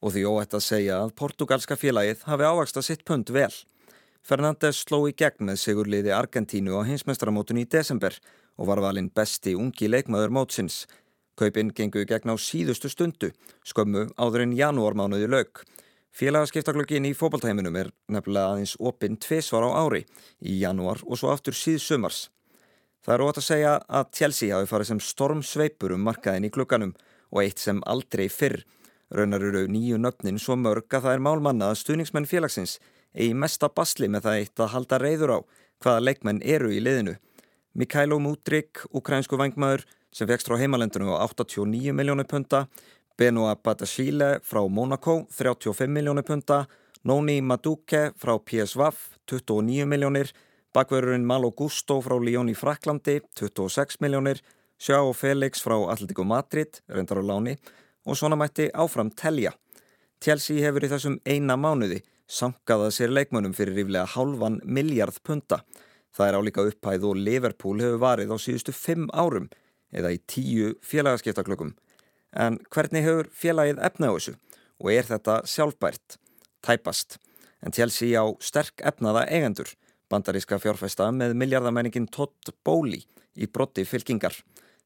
og 0.06 0.13
því 0.13 0.25
óætt 0.30 0.54
að 0.54 0.65
segja 0.67 0.99
að 1.01 1.15
portugalska 1.17 1.78
félagið 1.80 2.25
hafi 2.30 2.45
ávaksta 2.45 2.84
sitt 2.86 3.01
punt 3.08 3.32
vel. 3.34 3.54
Fernandes 4.25 4.84
sló 4.86 5.04
í 5.10 5.13
gegn 5.17 5.47
með 5.49 5.62
sigurliði 5.62 6.13
Argentínu 6.13 6.78
á 6.78 6.86
hinsmestramótun 6.86 7.62
í 7.62 7.65
desember 7.69 8.13
og 8.58 8.69
var 8.69 8.82
valinn 8.86 9.10
besti 9.13 9.56
ungi 9.58 9.89
leikmaður 9.89 10.34
mótsins. 10.38 10.84
Kaupinn 11.38 11.73
gengu 11.75 12.04
í 12.04 12.10
gegn 12.10 12.32
á 12.32 12.36
síðustu 12.39 12.89
stundu, 12.89 13.32
skömmu 13.65 14.08
áður 14.17 14.45
en 14.45 14.56
janúarmánuði 14.58 15.30
lauk. 15.30 15.65
Félagaskiptaglögin 16.15 17.10
í 17.10 17.15
fóbaltæminum 17.17 17.75
er 17.75 17.89
nefnilega 18.08 18.54
aðeins 18.54 18.78
opinn 18.80 19.17
tviðsvar 19.19 19.65
á 19.67 19.69
ári 19.84 20.06
í 20.39 20.62
janúar 20.62 21.01
og 21.04 21.19
svo 21.19 21.34
aftur 21.34 21.58
síðsumars. 21.58 22.30
Það 23.04 23.15
er 23.15 23.25
óætt 23.25 23.41
að 23.41 23.49
segja 23.49 23.73
að 23.86 24.13
Chelsea 24.15 24.56
hafi 24.56 24.69
farið 24.69 24.91
sem 24.93 25.01
stormsveipur 25.04 25.97
um 25.97 26.08
markaðin 26.08 26.47
í 26.47 26.54
klukkanum 26.56 26.95
og 27.36 27.43
eitt 27.43 27.60
sem 27.60 27.84
aldrei 27.86 28.30
fyrr. 28.32 28.63
Raunar 29.12 29.43
eru 29.43 29.67
nýju 29.69 30.00
nöfnin 30.02 30.39
svo 30.41 30.56
mörg 30.58 30.88
að 30.89 31.06
það 31.06 31.17
er 31.17 31.26
málmanna 31.28 31.69
að 31.69 31.82
stuðningsmenn 31.84 32.30
félagsins 32.30 32.80
eigi 33.15 33.36
mesta 33.38 33.69
basli 33.69 34.10
með 34.12 34.26
það 34.26 34.39
eitt 34.39 34.63
að 34.63 34.71
halda 34.74 35.00
reyður 35.04 35.36
á 35.36 35.39
hvaða 35.84 36.04
leikmenn 36.08 36.41
eru 36.43 36.71
í 36.74 36.82
liðinu. 36.84 37.15
Mikhailo 37.76 38.17
Mudrik, 38.24 38.82
ukrænsku 38.95 39.38
vangmaður, 39.39 39.84
sem 40.15 40.28
vekst 40.28 40.48
frá 40.48 40.58
heimalendinu 40.60 41.12
á 41.12 41.28
89 41.28 41.91
miljónir 41.95 42.28
punta, 42.32 42.65
Benoit 43.19 43.60
Batashile 43.63 44.39
frá 44.43 44.63
Monaco 44.67 45.26
35 45.32 45.91
miljónir 45.91 46.24
punta, 46.28 46.65
Noni 47.04 47.41
Maduke 47.41 48.12
frá 48.17 48.38
PSV 48.39 48.91
29 49.28 49.88
miljónir, 49.88 50.32
bakverðurinn 50.76 51.28
Malo 51.28 51.52
Gusto 51.52 52.00
frá 52.04 52.15
Lyon 52.19 52.50
í 52.52 52.56
Fraklandi 52.56 53.19
26 53.36 54.00
miljónir, 54.04 54.41
Sjá 54.78 55.00
Felix 55.14 55.62
frá 55.64 55.78
Atletico 55.92 56.24
Madrid, 56.24 56.82
reyndar 56.92 57.22
á 57.22 57.24
láni, 57.24 57.56
og 58.06 58.18
svona 58.18 58.36
mætti 58.36 58.68
áfram 58.74 59.10
telja. 59.16 59.54
Chelsea 60.22 60.62
hefur 60.66 60.84
í 60.84 60.92
þessum 60.92 61.20
eina 61.26 61.56
mánuði 61.56 62.02
sankaða 62.28 62.90
sér 62.92 63.14
leikmönum 63.14 63.54
fyrir 63.56 63.76
ríflega 63.78 64.06
halvan 64.16 64.60
miljard 64.64 65.18
punta. 65.24 65.62
Það 66.16 66.28
er 66.28 66.38
álíka 66.40 66.66
upphæð 66.70 67.08
og 67.10 67.20
Liverpool 67.20 67.82
hefur 67.84 68.02
varið 68.02 68.34
á 68.34 68.38
síðustu 68.42 68.76
fimm 68.76 69.08
árum 69.14 69.50
eða 69.96 70.14
í 70.16 70.20
tíu 70.28 70.74
félagaskiptaklökum. 70.84 71.76
En 72.36 72.60
hvernig 72.74 73.06
hefur 73.06 73.30
félagið 73.32 73.82
efna 73.84 74.12
á 74.12 74.16
þessu 74.16 74.36
og 74.82 74.92
er 74.92 75.08
þetta 75.08 75.42
sjálfbært? 75.48 76.18
Tæpast. 76.66 77.20
En 77.64 77.72
Chelsea 77.72 78.18
á 78.20 78.26
sterk 78.44 78.82
efnaða 78.84 79.26
eigendur, 79.32 79.70
bandaríska 80.10 80.60
fjárfæsta 80.60 81.12
með 81.16 81.36
miljardamenningin 81.40 82.10
Todd 82.12 82.54
Bowley 82.66 83.06
í 83.36 83.48
brotti 83.48 83.86
fylkingar. 83.88 84.36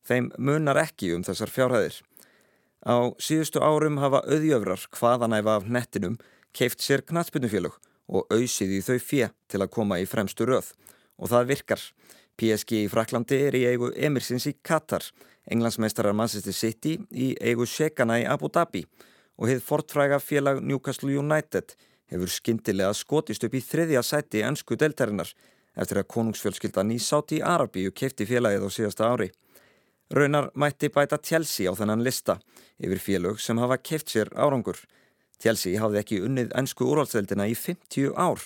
Þeim 0.07 0.31
munar 0.37 0.79
ekki 0.81 1.13
um 1.15 1.23
þessar 1.25 1.51
fjárhæðir. 1.53 1.99
Á 2.85 3.11
síðustu 3.19 3.59
árum 3.59 3.99
hafa 3.99 4.23
auðjöfrar 4.23 4.85
hvaðanæfa 4.95 5.57
af 5.59 5.67
nettinum 5.67 6.17
keift 6.55 6.83
sér 6.83 7.03
knatsbytnufélög 7.03 7.75
og 8.09 8.31
auðsið 8.33 8.77
í 8.77 8.81
þau 8.85 8.99
fjö 9.03 9.29
til 9.51 9.61
að 9.61 9.73
koma 9.75 9.99
í 9.99 10.07
fremstu 10.09 10.47
röð. 10.47 10.71
Og 11.19 11.29
það 11.31 11.51
virkar. 11.53 11.83
PSG 12.39 12.85
í 12.85 12.87
Fraklandi 12.87 13.41
er 13.49 13.57
í 13.59 13.65
eigu 13.67 13.89
Emirsins 13.99 14.45
í 14.47 14.53
Katar, 14.63 15.03
englandsmeistarar 15.51 16.15
Manchester 16.15 16.55
City 16.55 16.95
í 17.11 17.33
eigu 17.43 17.67
Shekana 17.67 18.21
í 18.21 18.27
Abu 18.31 18.47
Dhabi 18.47 18.85
og 19.39 19.49
hefð 19.49 19.65
fortfræga 19.67 20.19
félag 20.23 20.61
Newcastle 20.63 21.11
United 21.19 21.75
hefur 22.11 22.31
skindilega 22.31 22.93
skotist 22.95 23.43
upp 23.43 23.55
í 23.55 23.63
þriðja 23.63 24.03
sæti 24.05 24.43
ennsku 24.45 24.77
deltarinnar 24.79 25.31
eftir 25.79 26.01
að 26.01 26.09
konungsfjölskyldan 26.15 26.91
í 26.95 26.99
Sáti 27.03 27.39
Arabíu 27.45 27.93
keifti 27.95 28.27
félagið 28.27 28.65
á 28.65 28.69
síðasta 28.73 29.11
ári. 29.11 29.29
Raunar 30.09 30.49
mætti 30.55 30.89
bæta 30.89 31.19
Chelsea 31.21 31.69
á 31.69 31.73
þennan 31.77 32.01
lista 32.01 32.39
yfir 32.81 33.01
félög 33.03 33.37
sem 33.37 33.59
hafa 33.61 33.77
keift 33.77 34.09
sér 34.09 34.31
árangur. 34.33 34.79
Chelsea 35.37 35.77
hafði 35.77 35.99
ekki 36.01 36.17
unnið 36.25 36.55
ennsku 36.57 36.87
úrvaldsveldina 36.89 37.45
í 37.45 37.53
50 37.53 38.15
ár. 38.17 38.41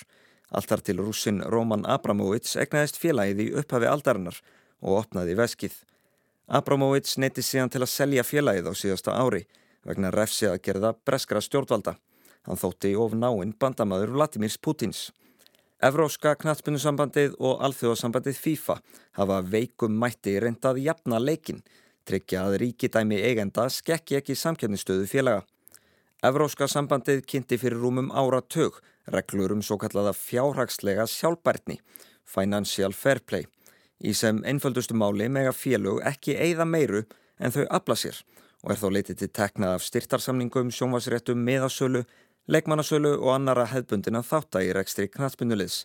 Alltar 0.52 0.82
til 0.84 1.00
rúsin 1.00 1.40
Roman 1.40 1.86
Abramovits 1.88 2.58
egnaðist 2.60 3.00
félagið 3.00 3.40
í 3.46 3.48
upphafi 3.62 3.88
aldarinnar 3.88 4.36
og 4.84 4.98
opnaði 5.00 5.38
veskið. 5.40 5.78
Abramovits 6.46 7.16
neyti 7.16 7.42
síðan 7.42 7.72
til 7.72 7.80
að 7.80 7.94
selja 7.94 8.26
félagið 8.28 8.68
á 8.68 8.72
síðasta 8.76 9.16
ári 9.16 9.46
vegna 9.88 10.12
refsi 10.12 10.50
að 10.50 10.60
gerða 10.68 10.92
breskra 11.06 11.40
stjórnvalda. 11.40 11.96
Hann 12.44 12.60
þótti 12.60 12.92
of 13.00 13.16
náinn 13.16 13.56
bandamaður 13.56 14.12
Vladimirs 14.18 14.60
Putins. 14.60 15.08
Evróska 15.84 16.30
knatspunusambandið 16.40 17.34
og 17.44 17.58
alþjóðasambandið 17.66 18.38
FIFA 18.40 18.76
hafa 19.18 19.40
veikum 19.52 19.98
mætti 20.00 20.32
reyndað 20.40 20.78
jafna 20.80 21.18
leikin, 21.20 21.58
tryggja 22.08 22.46
að 22.46 22.56
ríkidæmi 22.62 23.18
eigenda 23.20 23.66
skekki 23.68 24.16
ekki 24.16 24.36
samkjörnistöðu 24.38 25.04
félaga. 25.10 25.42
Evróska 26.24 26.70
sambandið 26.72 27.20
kynnti 27.28 27.58
fyrir 27.60 27.82
rúmum 27.82 28.08
áratug 28.16 28.78
reglur 29.12 29.52
um 29.52 29.60
svo 29.60 29.76
kallaða 29.82 30.14
fjárhagslega 30.16 31.04
sjálfbærtni, 31.10 31.76
Financial 32.24 32.96
Fair 32.96 33.20
Play, 33.20 33.44
í 34.00 34.16
sem 34.16 34.40
einföldustu 34.40 34.96
máli 34.96 35.28
mega 35.28 35.52
félög 35.52 36.00
ekki 36.08 36.38
eigða 36.40 36.64
meiru 36.64 37.04
en 37.36 37.52
þau 37.52 37.66
afla 37.68 37.98
sér 38.00 38.24
og 38.64 38.72
er 38.72 38.80
þá 38.80 38.88
leitið 38.96 39.18
til 39.20 39.32
teknað 39.36 39.74
af 39.76 39.82
styrtarsamningum, 39.84 40.70
sjónvasréttum, 40.72 41.44
miðasölu, 41.44 42.06
leikmannasölu 42.48 43.14
og 43.20 43.32
annara 43.34 43.64
hefbundina 43.70 44.20
þáttægir 44.24 44.78
ekstri 44.80 45.08
knatspunuliðs. 45.08 45.84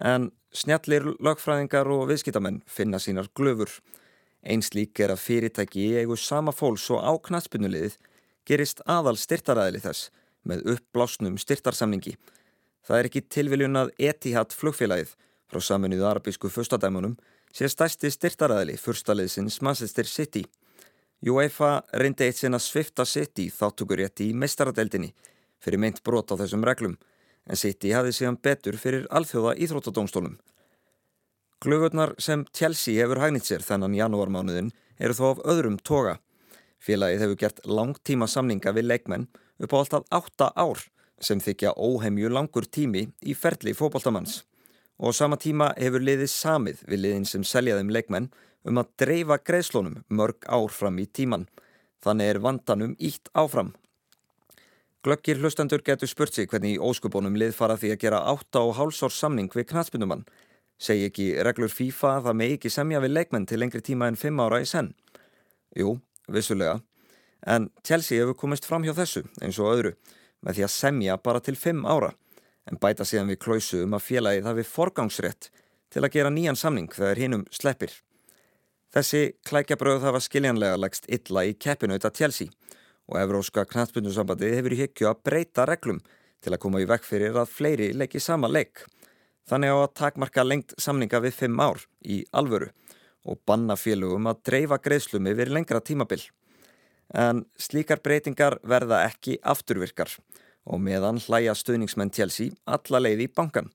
En 0.00 0.30
snjallir 0.52 1.06
lögfræðingar 1.20 1.88
og 1.92 2.08
viðskiptamenn 2.10 2.62
finna 2.66 3.00
sínar 3.00 3.30
glöfur. 3.36 3.70
Eins 4.44 4.72
lík 4.74 5.00
er 5.00 5.12
að 5.14 5.24
fyrirtæki 5.24 5.86
í 5.86 5.96
eigu 6.00 6.16
sama 6.16 6.52
fólks 6.52 6.88
og 6.92 7.04
á 7.04 7.12
knatspunuliðið 7.28 7.96
gerist 8.48 8.80
aðal 8.88 9.16
styrtaræðili 9.20 9.82
þess 9.84 10.10
með 10.48 10.64
uppblásnum 10.74 11.36
styrtarsamningi. 11.40 12.16
Það 12.84 12.98
er 12.98 13.08
ekki 13.10 13.26
tilviljun 13.28 13.76
að 13.76 13.92
Etihad 14.00 14.54
flugfélagið 14.56 15.12
frá 15.50 15.60
saminuðu 15.64 16.06
arabísku 16.08 16.48
fyrstadæmunum 16.52 17.18
sé 17.52 17.68
stæsti 17.68 18.10
styrtaræðili 18.12 18.78
fyrstaliðsins 18.80 19.60
Manchester 19.60 20.08
City. 20.08 20.44
UEFA 21.26 21.82
reyndi 22.00 22.24
eitt 22.24 22.40
sinna 22.40 22.58
svifta 22.58 23.04
City 23.04 23.50
þáttugurétti 23.52 24.30
í 24.30 24.36
meistaradeldinni 24.36 25.12
fyrir 25.60 25.80
meint 25.82 26.02
brot 26.04 26.32
á 26.32 26.40
þessum 26.40 26.64
reglum 26.66 26.96
en 27.46 27.56
City 27.60 27.92
hafði 27.94 28.14
síðan 28.16 28.38
betur 28.42 28.78
fyrir 28.80 29.06
alþjóða 29.10 29.56
íþróttadómstólum. 29.64 30.36
Glöfurnar 31.60 32.14
sem 32.18 32.44
Chelsea 32.56 33.02
hefur 33.02 33.20
hægnit 33.20 33.48
sér 33.48 33.64
þennan 33.64 33.96
janúarmánuðin 33.96 34.70
eru 34.98 35.16
þó 35.16 35.24
af 35.30 35.42
öðrum 35.52 35.78
toga. 35.84 36.18
Félagið 36.80 37.24
hefur 37.24 37.40
gert 37.40 37.64
langtíma 37.68 38.28
samninga 38.28 38.72
við 38.76 38.88
leikmenn 38.88 39.26
upp 39.60 39.74
á 39.76 39.80
alltaf 39.80 40.06
átta 40.08 40.52
ár 40.56 40.86
sem 41.20 41.40
þykja 41.40 41.74
óheimju 41.76 42.30
langur 42.32 42.64
tími 42.64 43.10
í 43.20 43.34
ferli 43.36 43.74
fókbaltamanns 43.76 44.44
og 45.00 45.16
sama 45.16 45.36
tíma 45.40 45.70
hefur 45.80 46.04
liðið 46.04 46.30
samið 46.32 46.80
við 46.88 47.02
liðin 47.04 47.28
sem 47.28 47.44
seljaðum 47.44 47.92
leikmenn 47.92 48.30
um 48.68 48.80
að 48.80 48.90
dreifa 49.00 49.38
greiðslónum 49.40 50.02
mörg 50.08 50.44
ár 50.48 50.68
fram 50.72 50.98
í 51.00 51.06
tíman. 51.08 51.46
Þannig 52.04 52.32
er 52.32 52.40
vandanum 52.44 52.96
ítt 52.98 53.28
áfram. 53.36 53.74
Glöggir 55.00 55.38
hlustendur 55.40 55.80
getur 55.80 56.08
spurt 56.10 56.34
sig 56.36 56.44
hvernig 56.52 56.74
í 56.76 56.80
óskubónum 56.84 57.36
lið 57.40 57.54
fara 57.56 57.78
því 57.80 57.94
að 57.94 58.02
gera 58.02 58.18
8,5 58.34 58.98
árs 59.06 59.16
samning 59.16 59.46
við 59.56 59.70
knatspunumann. 59.70 60.26
Segji 60.76 61.06
ekki 61.08 61.28
reglur 61.46 61.72
FIFA 61.72 62.10
að 62.18 62.26
það 62.26 62.36
megi 62.40 62.56
ekki 62.58 62.72
semja 62.74 63.00
við 63.00 63.14
leikmenn 63.14 63.46
til 63.48 63.60
lengri 63.62 63.80
tíma 63.80 64.10
en 64.12 64.18
5 64.20 64.42
ára 64.44 64.58
í 64.60 64.66
senn? 64.68 64.90
Jú, 65.72 65.94
vissulega. 66.28 66.82
En 67.48 67.70
Chelsea 67.80 68.20
hefur 68.20 68.36
komist 68.42 68.68
fram 68.68 68.84
hjá 68.84 68.92
þessu 68.98 69.24
eins 69.40 69.56
og 69.56 69.70
öðru 69.72 69.94
með 70.44 70.58
því 70.58 70.66
að 70.68 70.74
semja 70.76 71.16
bara 71.16 71.40
til 71.48 71.56
5 71.56 71.80
ára 71.88 72.12
en 72.68 72.80
bæta 72.84 73.08
síðan 73.08 73.32
við 73.32 73.40
klóisu 73.40 73.80
um 73.86 73.96
að 73.96 74.04
félagið 74.04 74.52
hafi 74.52 74.68
forgangsrétt 74.68 75.48
til 75.88 76.04
að 76.04 76.12
gera 76.18 76.34
nýjan 76.34 76.60
samning 76.60 76.92
þegar 76.92 77.22
hinnum 77.24 77.48
sleppir. 77.48 77.94
Þessi 78.92 79.30
klækjabröð 79.48 80.04
hafa 80.04 80.20
skiljanlega 80.20 80.76
lagst 80.76 81.08
illa 81.08 81.48
í 81.48 81.56
keppinauta 81.56 82.12
Chelsea 82.12 82.52
og 83.10 83.18
Evróska 83.18 83.64
knastbundusambandi 83.66 84.52
hefur 84.54 84.74
í 84.74 84.80
hyggju 84.84 85.08
að 85.10 85.22
breyta 85.26 85.66
reglum 85.66 85.98
til 86.40 86.54
að 86.54 86.62
koma 86.62 86.80
í 86.80 86.86
vekk 86.88 87.06
fyrir 87.06 87.36
að 87.36 87.50
fleiri 87.50 87.90
leiki 87.92 88.22
sama 88.22 88.48
leik. 88.48 88.84
Þannig 89.50 89.74
á 89.74 89.76
að 89.82 89.94
takmarka 89.98 90.44
lengt 90.46 90.74
samninga 90.78 91.20
við 91.24 91.34
fimm 91.40 91.58
ár 91.60 91.82
í 92.06 92.22
alvöru 92.30 92.70
og 93.26 93.40
banna 93.46 93.76
félögum 93.76 94.30
að 94.30 94.44
dreifa 94.46 94.78
greiðslum 94.78 95.26
yfir 95.26 95.50
lengra 95.50 95.80
tímabill. 95.82 96.22
En 97.10 97.42
slíkar 97.58 98.00
breytingar 98.04 98.60
verða 98.62 99.02
ekki 99.08 99.40
afturvirkar 99.42 100.14
og 100.70 100.78
meðan 100.80 101.18
hlæja 101.18 101.56
stuðningsmenn 101.58 102.14
Chelsea 102.14 102.54
alla 102.64 103.02
leið 103.02 103.26
í 103.26 103.32
bankan 103.34 103.72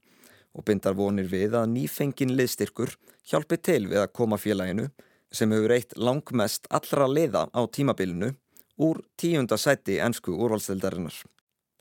og 0.56 0.64
bindar 0.64 0.96
vonir 0.96 1.28
við 1.28 1.58
að 1.60 1.74
nýfengin 1.74 2.32
liðstyrkur 2.38 2.96
hjálpi 3.28 3.60
til 3.60 3.84
við 3.92 4.00
að 4.06 4.14
koma 4.16 4.40
félaginu 4.40 4.88
sem 5.36 5.52
hefur 5.52 5.74
eitt 5.76 5.98
langmest 6.00 6.70
allra 6.72 7.10
leiða 7.12 7.50
á 7.52 7.62
tímabilinu 7.68 8.32
úr 8.78 9.02
tíunda 9.18 9.58
sæti 9.58 10.00
ennsku 10.00 10.36
úrvalstildarinnar. 10.36 11.16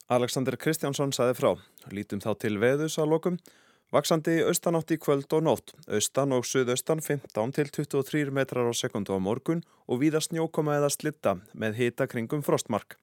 Alexander 0.08 0.56
Kristjánsson 0.56 1.12
saði 1.12 1.34
frá. 1.38 1.52
Lítum 1.90 2.20
þá 2.20 2.34
til 2.38 2.58
veðus 2.60 2.98
á 3.00 3.04
lokum. 3.08 3.38
Vaksandi 3.94 4.40
austanátt 4.42 4.90
í 4.90 4.98
kvöld 4.98 5.32
og 5.36 5.44
nótt. 5.46 5.72
Austan 5.86 6.34
og 6.34 6.46
suðaustan 6.48 7.00
15 7.00 7.54
til 7.54 7.70
23 7.70 8.32
metrar 8.34 8.68
á 8.68 8.74
sekundu 8.74 9.14
á 9.14 9.20
morgun 9.22 9.62
og 9.86 10.02
víða 10.02 10.20
snjókoma 10.24 10.76
eða 10.80 10.90
slitta 10.90 11.36
með 11.54 11.78
hita 11.80 12.08
kringum 12.10 12.42
frostmark. 12.42 12.98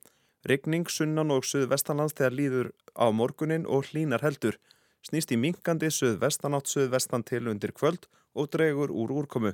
Regning 0.45 0.89
sunnan 0.89 1.31
og 1.31 1.45
suðvestanlands 1.45 2.17
þegar 2.17 2.37
líður 2.37 2.71
á 2.97 3.07
morgunin 3.13 3.67
og 3.69 3.91
hlínar 3.91 4.25
heldur. 4.25 4.57
Snýst 5.05 5.33
í 5.33 5.37
minkandi 5.37 5.89
suðvestanátt 5.89 6.69
suðvestan 6.69 7.23
til 7.25 7.47
undir 7.47 7.73
kvöld 7.73 8.09
og 8.35 8.51
dregur 8.53 8.93
úr 8.93 9.13
úrkomu. 9.21 9.53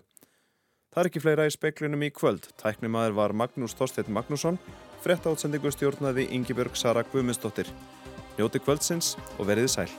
Það 0.98 1.04
er 1.04 1.08
ekki 1.12 1.22
fleira 1.22 1.44
í 1.46 1.52
speiklinum 1.54 2.04
í 2.08 2.08
kvöld. 2.10 2.48
Tæknimaður 2.58 3.12
var 3.20 3.34
Magnús 3.38 3.76
Þorstein 3.78 4.08
Magnússon, 4.10 4.56
frett 5.04 5.28
átsendingu 5.30 5.70
stjórnaði 5.70 6.24
Ingi 6.34 6.56
Björg 6.58 6.74
Sara 6.74 7.04
Guðmundsdóttir. 7.12 7.70
Njóti 8.40 8.58
kvöldsins 8.66 9.12
og 9.38 9.46
verið 9.52 9.70
sæl. 9.76 9.92